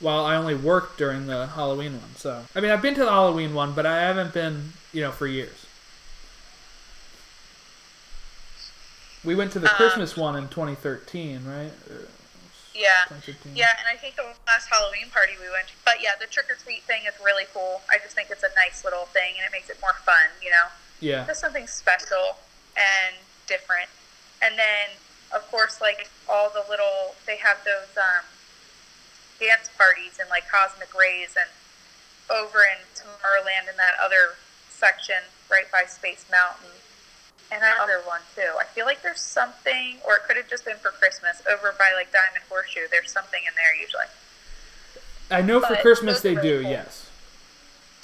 while 0.00 0.24
I 0.24 0.36
only 0.36 0.54
worked 0.54 0.98
during 0.98 1.26
the 1.26 1.46
Halloween 1.46 1.92
one. 1.92 2.16
So 2.16 2.42
I 2.54 2.60
mean, 2.60 2.70
I've 2.70 2.82
been 2.82 2.94
to 2.94 3.04
the 3.04 3.10
Halloween 3.10 3.54
one, 3.54 3.72
but 3.72 3.86
I 3.86 4.02
haven't 4.02 4.34
been, 4.34 4.72
you 4.92 5.00
know, 5.00 5.12
for 5.12 5.26
years. 5.26 5.65
We 9.26 9.34
went 9.34 9.52
to 9.52 9.58
the 9.58 9.68
Um, 9.68 9.76
Christmas 9.76 10.16
one 10.16 10.36
in 10.36 10.48
2013, 10.48 11.44
right? 11.44 11.72
Yeah. 12.72 13.04
2015. 13.10 13.56
Yeah, 13.56 13.74
and 13.78 13.88
I 13.88 13.96
think 13.96 14.14
the 14.14 14.22
last 14.46 14.68
Halloween 14.70 15.10
party 15.10 15.34
we 15.40 15.50
went 15.50 15.68
to. 15.68 15.74
But 15.84 16.00
yeah, 16.00 16.14
the 16.14 16.26
trick 16.26 16.48
or 16.48 16.54
treat 16.54 16.84
thing 16.84 17.02
is 17.06 17.14
really 17.24 17.46
cool. 17.52 17.82
I 17.90 17.98
just 17.98 18.14
think 18.14 18.30
it's 18.30 18.44
a 18.44 18.54
nice 18.54 18.84
little 18.84 19.06
thing 19.06 19.34
and 19.36 19.44
it 19.44 19.52
makes 19.52 19.68
it 19.68 19.78
more 19.80 19.94
fun, 20.04 20.30
you 20.40 20.50
know? 20.50 20.68
Yeah. 21.00 21.26
Just 21.26 21.40
something 21.40 21.66
special 21.66 22.38
and 22.76 23.16
different. 23.48 23.88
And 24.40 24.56
then, 24.58 24.94
of 25.34 25.50
course, 25.50 25.80
like 25.80 26.08
all 26.28 26.50
the 26.50 26.64
little, 26.68 27.16
they 27.26 27.36
have 27.36 27.64
those 27.64 27.96
um, 27.96 28.24
dance 29.40 29.68
parties 29.76 30.18
and 30.20 30.28
like 30.30 30.48
Cosmic 30.48 30.94
Rays 30.94 31.34
and 31.34 31.48
over 32.30 32.62
in 32.62 32.78
Tomorrowland 32.94 33.68
in 33.70 33.76
that 33.76 33.94
other 34.00 34.36
section 34.68 35.26
right 35.50 35.70
by 35.72 35.84
Space 35.88 36.26
Mountain. 36.30 36.70
And 37.50 37.62
another 37.62 38.02
one 38.04 38.20
too. 38.34 38.50
I 38.58 38.64
feel 38.64 38.86
like 38.86 39.02
there's 39.02 39.20
something, 39.20 39.98
or 40.06 40.16
it 40.16 40.22
could 40.26 40.36
have 40.36 40.48
just 40.48 40.64
been 40.64 40.78
for 40.78 40.90
Christmas, 40.90 41.42
over 41.48 41.72
by 41.78 41.92
like 41.94 42.10
Diamond 42.12 42.42
Horseshoe. 42.48 42.90
There's 42.90 43.10
something 43.12 43.40
in 43.46 43.54
there 43.54 43.74
usually. 43.80 44.10
I 45.30 45.42
know 45.42 45.60
for 45.60 45.76
Christmas 45.76 46.20
they 46.20 46.34
really 46.34 46.48
do, 46.48 46.62
cool. 46.62 46.70
yes. 46.70 47.08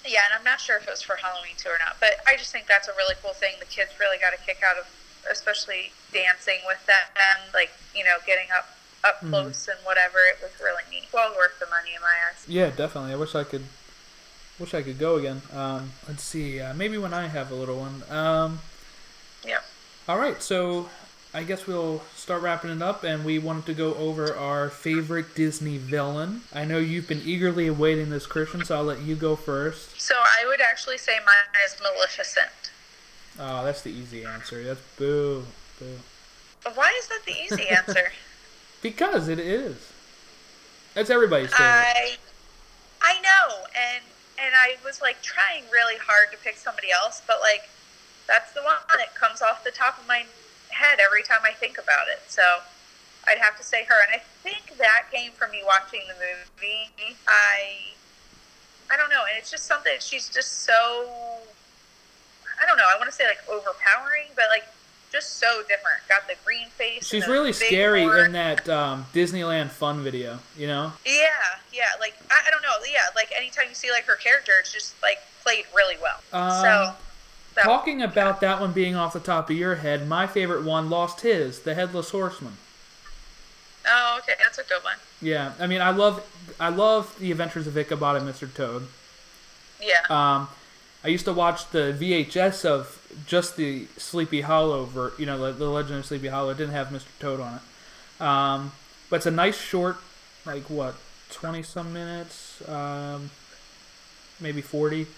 Yeah, 0.06 0.20
and 0.30 0.38
I'm 0.38 0.44
not 0.44 0.60
sure 0.60 0.76
if 0.78 0.86
it 0.86 0.90
was 0.90 1.02
for 1.02 1.14
Halloween 1.16 1.54
too 1.56 1.68
or 1.70 1.78
not, 1.78 1.96
but 2.00 2.18
I 2.26 2.36
just 2.36 2.50
think 2.50 2.66
that's 2.66 2.88
a 2.88 2.92
really 2.96 3.14
cool 3.22 3.32
thing. 3.34 3.54
The 3.60 3.66
kids 3.66 3.90
really 4.00 4.18
got 4.18 4.34
a 4.34 4.38
kick 4.38 4.58
out 4.68 4.76
of, 4.78 4.86
especially 5.30 5.92
dancing 6.12 6.58
with 6.66 6.84
them, 6.86 6.96
like 7.54 7.70
you 7.94 8.04
know, 8.04 8.16
getting 8.26 8.46
up 8.56 8.66
up 9.04 9.20
Mhm. 9.22 9.30
close 9.30 9.66
and 9.68 9.78
whatever. 9.84 10.18
It 10.26 10.38
was 10.42 10.52
really 10.60 10.82
neat. 10.90 11.06
Well 11.12 11.34
worth 11.36 11.58
the 11.58 11.66
money 11.66 11.94
in 11.94 12.00
my 12.02 12.14
eyes. 12.30 12.44
Yeah, 12.46 12.70
definitely. 12.70 13.12
I 13.12 13.16
wish 13.16 13.34
I 13.34 13.42
could. 13.44 13.66
Wish 14.58 14.74
I 14.74 14.82
could 14.82 14.98
go 14.98 15.16
again. 15.16 15.42
Um, 15.52 15.92
let's 16.06 16.22
see. 16.22 16.60
Uh, 16.60 16.74
maybe 16.74 16.96
when 16.98 17.12
I 17.14 17.26
have 17.26 17.50
a 17.50 17.54
little 17.54 17.78
one. 17.78 18.04
Um, 18.10 18.60
Yeah. 19.44 19.60
all 20.08 20.18
right. 20.18 20.40
So 20.42 20.88
I 21.34 21.44
guess 21.44 21.66
we'll 21.66 22.02
start 22.14 22.42
wrapping 22.42 22.70
it 22.70 22.82
up, 22.82 23.04
and 23.04 23.24
we 23.24 23.38
wanted 23.38 23.66
to 23.66 23.74
go 23.74 23.94
over 23.94 24.36
our 24.36 24.68
favorite 24.68 25.34
Disney 25.34 25.78
villain. 25.78 26.42
I 26.52 26.64
know 26.66 26.78
you've 26.78 27.08
been 27.08 27.22
eagerly 27.24 27.66
awaiting 27.68 28.10
this, 28.10 28.26
Christian, 28.26 28.64
so 28.64 28.76
I'll 28.76 28.84
let 28.84 29.00
you 29.00 29.14
go 29.14 29.34
first. 29.34 29.98
So 30.00 30.14
I 30.14 30.46
would 30.46 30.60
actually 30.60 30.98
say 30.98 31.18
mine 31.24 31.62
is 31.64 31.76
Maleficent. 31.80 32.50
Oh, 33.38 33.64
that's 33.64 33.80
the 33.80 33.90
easy 33.90 34.24
answer. 34.26 34.62
That's 34.62 34.80
boo, 34.98 35.44
boo. 35.78 35.98
But 36.62 36.76
why 36.76 36.94
is 36.98 37.08
that 37.08 37.22
the 37.24 37.32
easy 37.32 37.68
answer? 37.70 38.12
Because 38.82 39.28
it 39.28 39.38
is. 39.38 39.76
That's 40.94 41.08
everybody's 41.08 41.50
favorite. 41.50 41.64
I 41.66 42.16
I 43.00 43.14
know, 43.22 43.64
and 43.74 44.04
and 44.38 44.54
I 44.54 44.76
was 44.84 45.00
like 45.00 45.22
trying 45.22 45.64
really 45.72 45.96
hard 45.96 46.30
to 46.32 46.38
pick 46.38 46.56
somebody 46.56 46.88
else, 46.92 47.22
but 47.26 47.40
like 47.40 47.70
that's 48.26 48.52
the 48.52 48.62
one 48.62 48.76
that 48.96 49.14
comes 49.14 49.42
off 49.42 49.64
the 49.64 49.70
top 49.70 49.98
of 49.98 50.06
my 50.06 50.24
head 50.70 50.98
every 51.04 51.22
time 51.22 51.40
I 51.44 51.52
think 51.52 51.78
about 51.78 52.08
it. 52.10 52.20
So 52.28 52.42
I'd 53.26 53.38
have 53.38 53.56
to 53.58 53.64
say 53.64 53.84
her, 53.84 53.94
and 54.06 54.20
I 54.20 54.22
think 54.42 54.78
that 54.78 55.04
came 55.12 55.32
from 55.32 55.50
me 55.50 55.62
watching 55.64 56.00
the 56.08 56.14
movie. 56.14 57.16
I 57.28 57.92
I 58.90 58.96
don't 58.96 59.10
know, 59.10 59.22
and 59.28 59.38
it's 59.38 59.50
just 59.50 59.66
something. 59.66 59.92
She's 60.00 60.28
just 60.28 60.64
so 60.64 61.38
I 62.62 62.66
don't 62.66 62.76
know. 62.76 62.84
I 62.92 62.96
want 62.98 63.10
to 63.10 63.14
say 63.14 63.24
like 63.26 63.40
overpowering, 63.48 64.28
but 64.34 64.46
like 64.50 64.64
just 65.10 65.38
so 65.38 65.62
different. 65.62 65.98
Got 66.08 66.26
the 66.26 66.34
green 66.44 66.68
face. 66.68 67.06
She's 67.06 67.28
really 67.28 67.52
scary 67.52 68.02
horn. 68.02 68.26
in 68.26 68.32
that 68.32 68.68
um, 68.68 69.06
Disneyland 69.12 69.70
fun 69.70 70.02
video. 70.02 70.38
You 70.56 70.66
know. 70.66 70.92
Yeah, 71.04 71.28
yeah. 71.72 71.84
Like 72.00 72.14
I, 72.30 72.48
I 72.48 72.50
don't 72.50 72.62
know. 72.62 72.74
Yeah, 72.90 73.00
like 73.14 73.30
anytime 73.36 73.66
you 73.68 73.74
see 73.74 73.90
like 73.90 74.04
her 74.04 74.16
character, 74.16 74.52
it's 74.58 74.72
just 74.72 74.94
like 75.02 75.18
played 75.42 75.64
really 75.74 75.96
well. 76.00 76.20
Um, 76.32 76.62
so 76.62 76.94
that, 77.54 77.64
Talking 77.64 78.02
about 78.02 78.40
that 78.40 78.60
one 78.60 78.72
being 78.72 78.94
off 78.94 79.12
the 79.12 79.20
top 79.20 79.50
of 79.50 79.56
your 79.56 79.76
head, 79.76 80.08
my 80.08 80.26
favorite 80.26 80.64
one 80.64 80.88
lost 80.90 81.20
his, 81.22 81.60
the 81.60 81.74
Headless 81.74 82.10
Horseman. 82.10 82.56
oh, 83.86 84.18
okay, 84.22 84.34
that's 84.42 84.58
a 84.58 84.64
good 84.64 84.82
one. 84.82 84.96
Yeah, 85.20 85.52
I 85.60 85.66
mean, 85.66 85.80
I 85.80 85.90
love, 85.90 86.24
I 86.58 86.68
love 86.70 87.14
the 87.18 87.30
Adventures 87.30 87.66
of 87.66 87.76
Ichabod 87.76 88.16
and 88.20 88.28
Mr. 88.28 88.52
Toad. 88.52 88.86
Yeah, 89.80 90.00
Um, 90.08 90.48
I 91.04 91.08
used 91.08 91.24
to 91.24 91.32
watch 91.32 91.68
the 91.70 91.92
VHS 91.98 92.64
of 92.64 92.98
just 93.26 93.56
the 93.56 93.86
Sleepy 93.96 94.42
Hollow, 94.42 94.84
ver- 94.84 95.12
you 95.18 95.26
know, 95.26 95.38
the, 95.46 95.52
the 95.52 95.68
Legend 95.68 95.98
of 95.98 96.06
Sleepy 96.06 96.28
Hollow. 96.28 96.50
It 96.50 96.56
didn't 96.58 96.72
have 96.74 96.88
Mr. 96.88 97.06
Toad 97.18 97.40
on 97.40 97.54
it. 97.56 98.22
Um, 98.24 98.72
but 99.10 99.16
it's 99.16 99.26
a 99.26 99.30
nice 99.32 99.60
short, 99.60 99.96
like 100.46 100.70
what, 100.70 100.94
twenty 101.30 101.62
some 101.64 101.92
minutes, 101.92 102.66
um, 102.68 103.30
maybe 104.40 104.60
forty. 104.62 105.08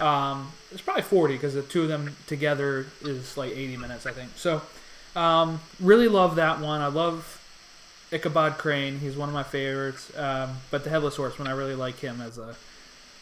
Um, 0.00 0.52
it's 0.72 0.82
probably 0.82 1.02
forty 1.02 1.34
because 1.34 1.54
the 1.54 1.62
two 1.62 1.82
of 1.82 1.88
them 1.88 2.16
together 2.26 2.86
is 3.02 3.36
like 3.36 3.52
eighty 3.52 3.76
minutes, 3.76 4.06
I 4.06 4.12
think. 4.12 4.30
So, 4.36 4.62
um, 5.14 5.60
really 5.80 6.08
love 6.08 6.36
that 6.36 6.60
one. 6.60 6.80
I 6.80 6.88
love 6.88 7.42
Ichabod 8.12 8.58
Crane. 8.58 8.98
He's 8.98 9.16
one 9.16 9.28
of 9.28 9.34
my 9.34 9.42
favorites. 9.42 10.16
Um, 10.16 10.56
but 10.70 10.84
the 10.84 10.90
Headless 10.90 11.16
Horseman, 11.16 11.48
I 11.48 11.52
really 11.52 11.74
like 11.74 11.98
him 11.98 12.20
as 12.20 12.38
a 12.38 12.56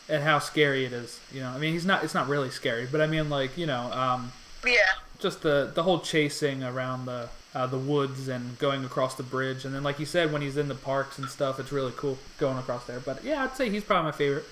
and 0.08 0.22
how 0.22 0.38
scary 0.38 0.84
it 0.84 0.92
is. 0.92 1.20
You 1.32 1.40
know, 1.40 1.48
I 1.48 1.58
mean, 1.58 1.72
he's 1.72 1.86
not. 1.86 2.04
It's 2.04 2.14
not 2.14 2.28
really 2.28 2.50
scary, 2.50 2.86
but 2.90 3.00
I 3.00 3.06
mean, 3.06 3.30
like 3.30 3.56
you 3.56 3.66
know, 3.66 3.90
um, 3.92 4.32
yeah, 4.66 4.76
just 5.18 5.42
the 5.42 5.70
the 5.74 5.82
whole 5.82 6.00
chasing 6.00 6.62
around 6.62 7.06
the 7.06 7.28
uh, 7.54 7.66
the 7.66 7.78
woods 7.78 8.28
and 8.28 8.58
going 8.58 8.84
across 8.84 9.14
the 9.14 9.22
bridge, 9.22 9.64
and 9.64 9.74
then 9.74 9.82
like 9.82 9.98
you 9.98 10.06
said, 10.06 10.32
when 10.32 10.42
he's 10.42 10.56
in 10.56 10.68
the 10.68 10.74
parks 10.74 11.18
and 11.18 11.28
stuff, 11.28 11.58
it's 11.58 11.72
really 11.72 11.92
cool 11.96 12.18
going 12.38 12.58
across 12.58 12.84
there. 12.86 13.00
But 13.00 13.24
yeah, 13.24 13.44
I'd 13.44 13.56
say 13.56 13.70
he's 13.70 13.84
probably 13.84 14.10
my 14.10 14.16
favorite. 14.16 14.44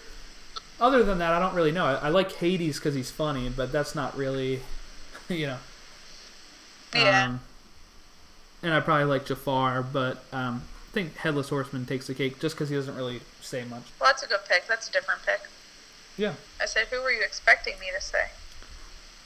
Other 0.83 1.05
than 1.05 1.19
that, 1.19 1.33
I 1.33 1.39
don't 1.39 1.55
really 1.55 1.71
know. 1.71 1.85
I, 1.85 1.95
I 1.95 2.09
like 2.09 2.33
Hades 2.33 2.81
because 2.81 2.97
he's 2.97 3.09
funny, 3.09 3.49
but 3.49 3.71
that's 3.71 3.95
not 3.95 4.17
really, 4.17 4.59
you 5.29 5.47
know. 5.47 5.59
yeah. 6.93 7.27
Um, 7.27 7.41
and 8.65 8.75
I 8.75 8.81
probably 8.81 9.05
like 9.05 9.25
Jafar, 9.25 9.85
but 9.85 10.25
um, 10.33 10.65
I 10.91 10.93
think 10.93 11.17
Headless 11.19 11.51
Horseman 11.51 11.87
takes 11.87 12.09
the 12.09 12.15
cake 12.15 12.41
just 12.41 12.57
because 12.57 12.69
he 12.69 12.75
doesn't 12.75 12.97
really 12.97 13.21
say 13.41 13.63
much. 13.63 13.85
well, 14.01 14.11
that's 14.11 14.25
a 14.25 14.27
good 14.27 14.41
pick. 14.49 14.67
That's 14.67 14.89
a 14.89 14.93
different 14.93 15.21
pick. 15.25 15.43
Yeah. 16.19 16.35
I 16.61 16.67
said, 16.67 16.89
who 16.89 17.01
were 17.01 17.13
you 17.13 17.23
expecting 17.23 17.79
me 17.79 17.87
to 17.97 18.03
say? 18.05 18.27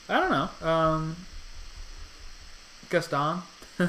I 0.07 0.19
don't 0.19 0.29
know. 0.61 0.67
Um, 0.67 1.15
Gaston. 2.91 3.41
Eh. 3.79 3.87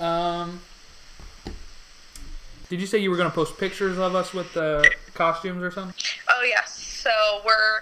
um, 0.00 0.60
did 2.68 2.80
you 2.80 2.86
say 2.86 2.98
you 2.98 3.10
were 3.10 3.16
going 3.16 3.28
to 3.30 3.34
post 3.34 3.56
pictures 3.58 3.98
of 3.98 4.14
us 4.14 4.34
with 4.34 4.52
the 4.54 4.88
costumes 5.14 5.62
or 5.62 5.70
something? 5.70 5.94
Oh 6.30 6.42
yes. 6.42 6.78
So 7.02 7.10
we're 7.44 7.80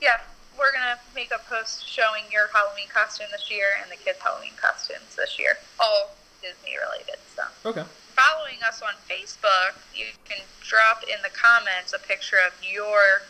yeah, 0.00 0.20
we're 0.58 0.72
gonna 0.72 0.98
make 1.14 1.30
a 1.32 1.38
post 1.48 1.86
showing 1.88 2.24
your 2.32 2.48
Halloween 2.52 2.88
costume 2.92 3.26
this 3.32 3.50
year 3.50 3.66
and 3.82 3.90
the 3.90 3.96
kids' 3.96 4.18
Halloween 4.20 4.52
costumes 4.60 5.14
this 5.16 5.38
year. 5.38 5.56
All 5.80 6.10
Disney 6.42 6.76
related. 6.76 7.16
So 7.34 7.42
Okay. 7.68 7.84
following 8.14 8.58
us 8.66 8.82
on 8.82 8.94
Facebook, 9.08 9.74
you 9.94 10.06
can 10.24 10.38
drop 10.62 11.02
in 11.04 11.22
the 11.22 11.30
comments 11.30 11.92
a 11.92 11.98
picture 11.98 12.36
of 12.44 12.52
your 12.62 13.22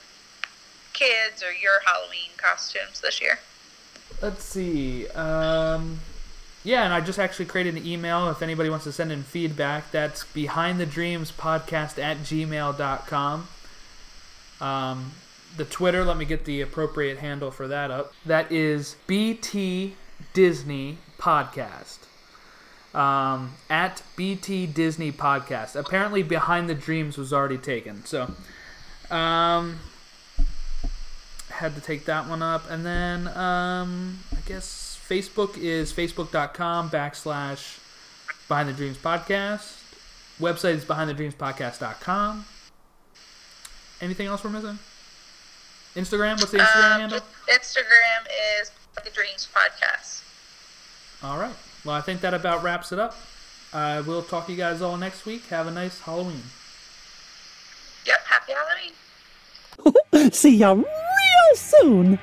kids 0.92 1.42
or 1.42 1.52
your 1.52 1.80
Halloween 1.84 2.30
costumes 2.36 3.00
this 3.00 3.20
year. 3.20 3.38
Let's 4.22 4.44
see. 4.44 5.08
Um, 5.08 6.00
yeah, 6.64 6.84
and 6.84 6.94
I 6.94 7.02
just 7.02 7.18
actually 7.18 7.44
created 7.44 7.76
an 7.76 7.86
email 7.86 8.30
if 8.30 8.40
anybody 8.40 8.70
wants 8.70 8.84
to 8.84 8.92
send 8.92 9.12
in 9.12 9.22
feedback. 9.22 9.90
That's 9.90 10.24
behind 10.24 10.80
the 10.80 10.86
dreams 10.86 11.30
podcast 11.30 12.02
at 12.02 12.16
gmail.com. 12.18 13.48
Um, 14.60 15.12
the 15.58 15.66
Twitter, 15.66 16.04
let 16.04 16.16
me 16.16 16.24
get 16.24 16.46
the 16.46 16.62
appropriate 16.62 17.18
handle 17.18 17.50
for 17.50 17.68
that 17.68 17.90
up. 17.90 18.14
That 18.24 18.50
is 18.50 18.96
BT 19.06 19.94
Disney 20.32 20.98
Podcast. 21.18 21.98
Um, 22.94 23.54
at 23.68 24.02
BT 24.16 24.66
Disney 24.66 25.12
Podcast. 25.12 25.76
Apparently, 25.76 26.22
Behind 26.22 26.68
the 26.68 26.74
Dreams 26.74 27.18
was 27.18 27.32
already 27.32 27.58
taken. 27.58 28.06
So, 28.06 28.32
um, 29.10 29.80
had 31.50 31.74
to 31.74 31.80
take 31.80 32.06
that 32.06 32.28
one 32.28 32.42
up. 32.42 32.70
And 32.70 32.86
then, 32.86 33.28
um, 33.36 34.20
I 34.32 34.40
guess 34.46 34.83
Facebook 35.08 35.58
is 35.58 35.92
facebook.com 35.92 36.90
backslash 36.90 37.78
Behind 38.48 38.68
the 38.68 38.72
Dreams 38.72 38.96
Podcast. 38.98 39.80
Website 40.40 40.74
is 40.74 40.84
behindthedreamspodcast.com. 40.84 42.44
Anything 44.00 44.26
else 44.26 44.42
we're 44.44 44.50
missing? 44.50 44.78
Instagram? 45.94 46.38
What's 46.40 46.50
the 46.50 46.58
Instagram 46.58 46.94
Um, 46.94 47.00
handle? 47.00 47.20
Instagram 47.48 48.26
is 48.60 48.70
the 49.02 49.10
Dreams 49.10 49.48
Podcast. 49.54 50.22
All 51.22 51.38
right. 51.38 51.54
Well, 51.84 51.94
I 51.94 52.00
think 52.00 52.20
that 52.22 52.34
about 52.34 52.62
wraps 52.62 52.90
it 52.92 52.98
up. 52.98 53.14
Uh, 53.72 54.02
we'll 54.06 54.22
talk 54.22 54.46
to 54.46 54.52
you 54.52 54.58
guys 54.58 54.82
all 54.82 54.96
next 54.96 55.24
week. 55.26 55.46
Have 55.46 55.66
a 55.66 55.70
nice 55.70 56.00
Halloween. 56.00 56.42
Yep, 58.06 58.18
happy 58.26 58.52
Halloween. 58.52 60.32
See 60.32 60.56
ya 60.56 60.72
real 60.72 60.84
soon. 61.56 62.18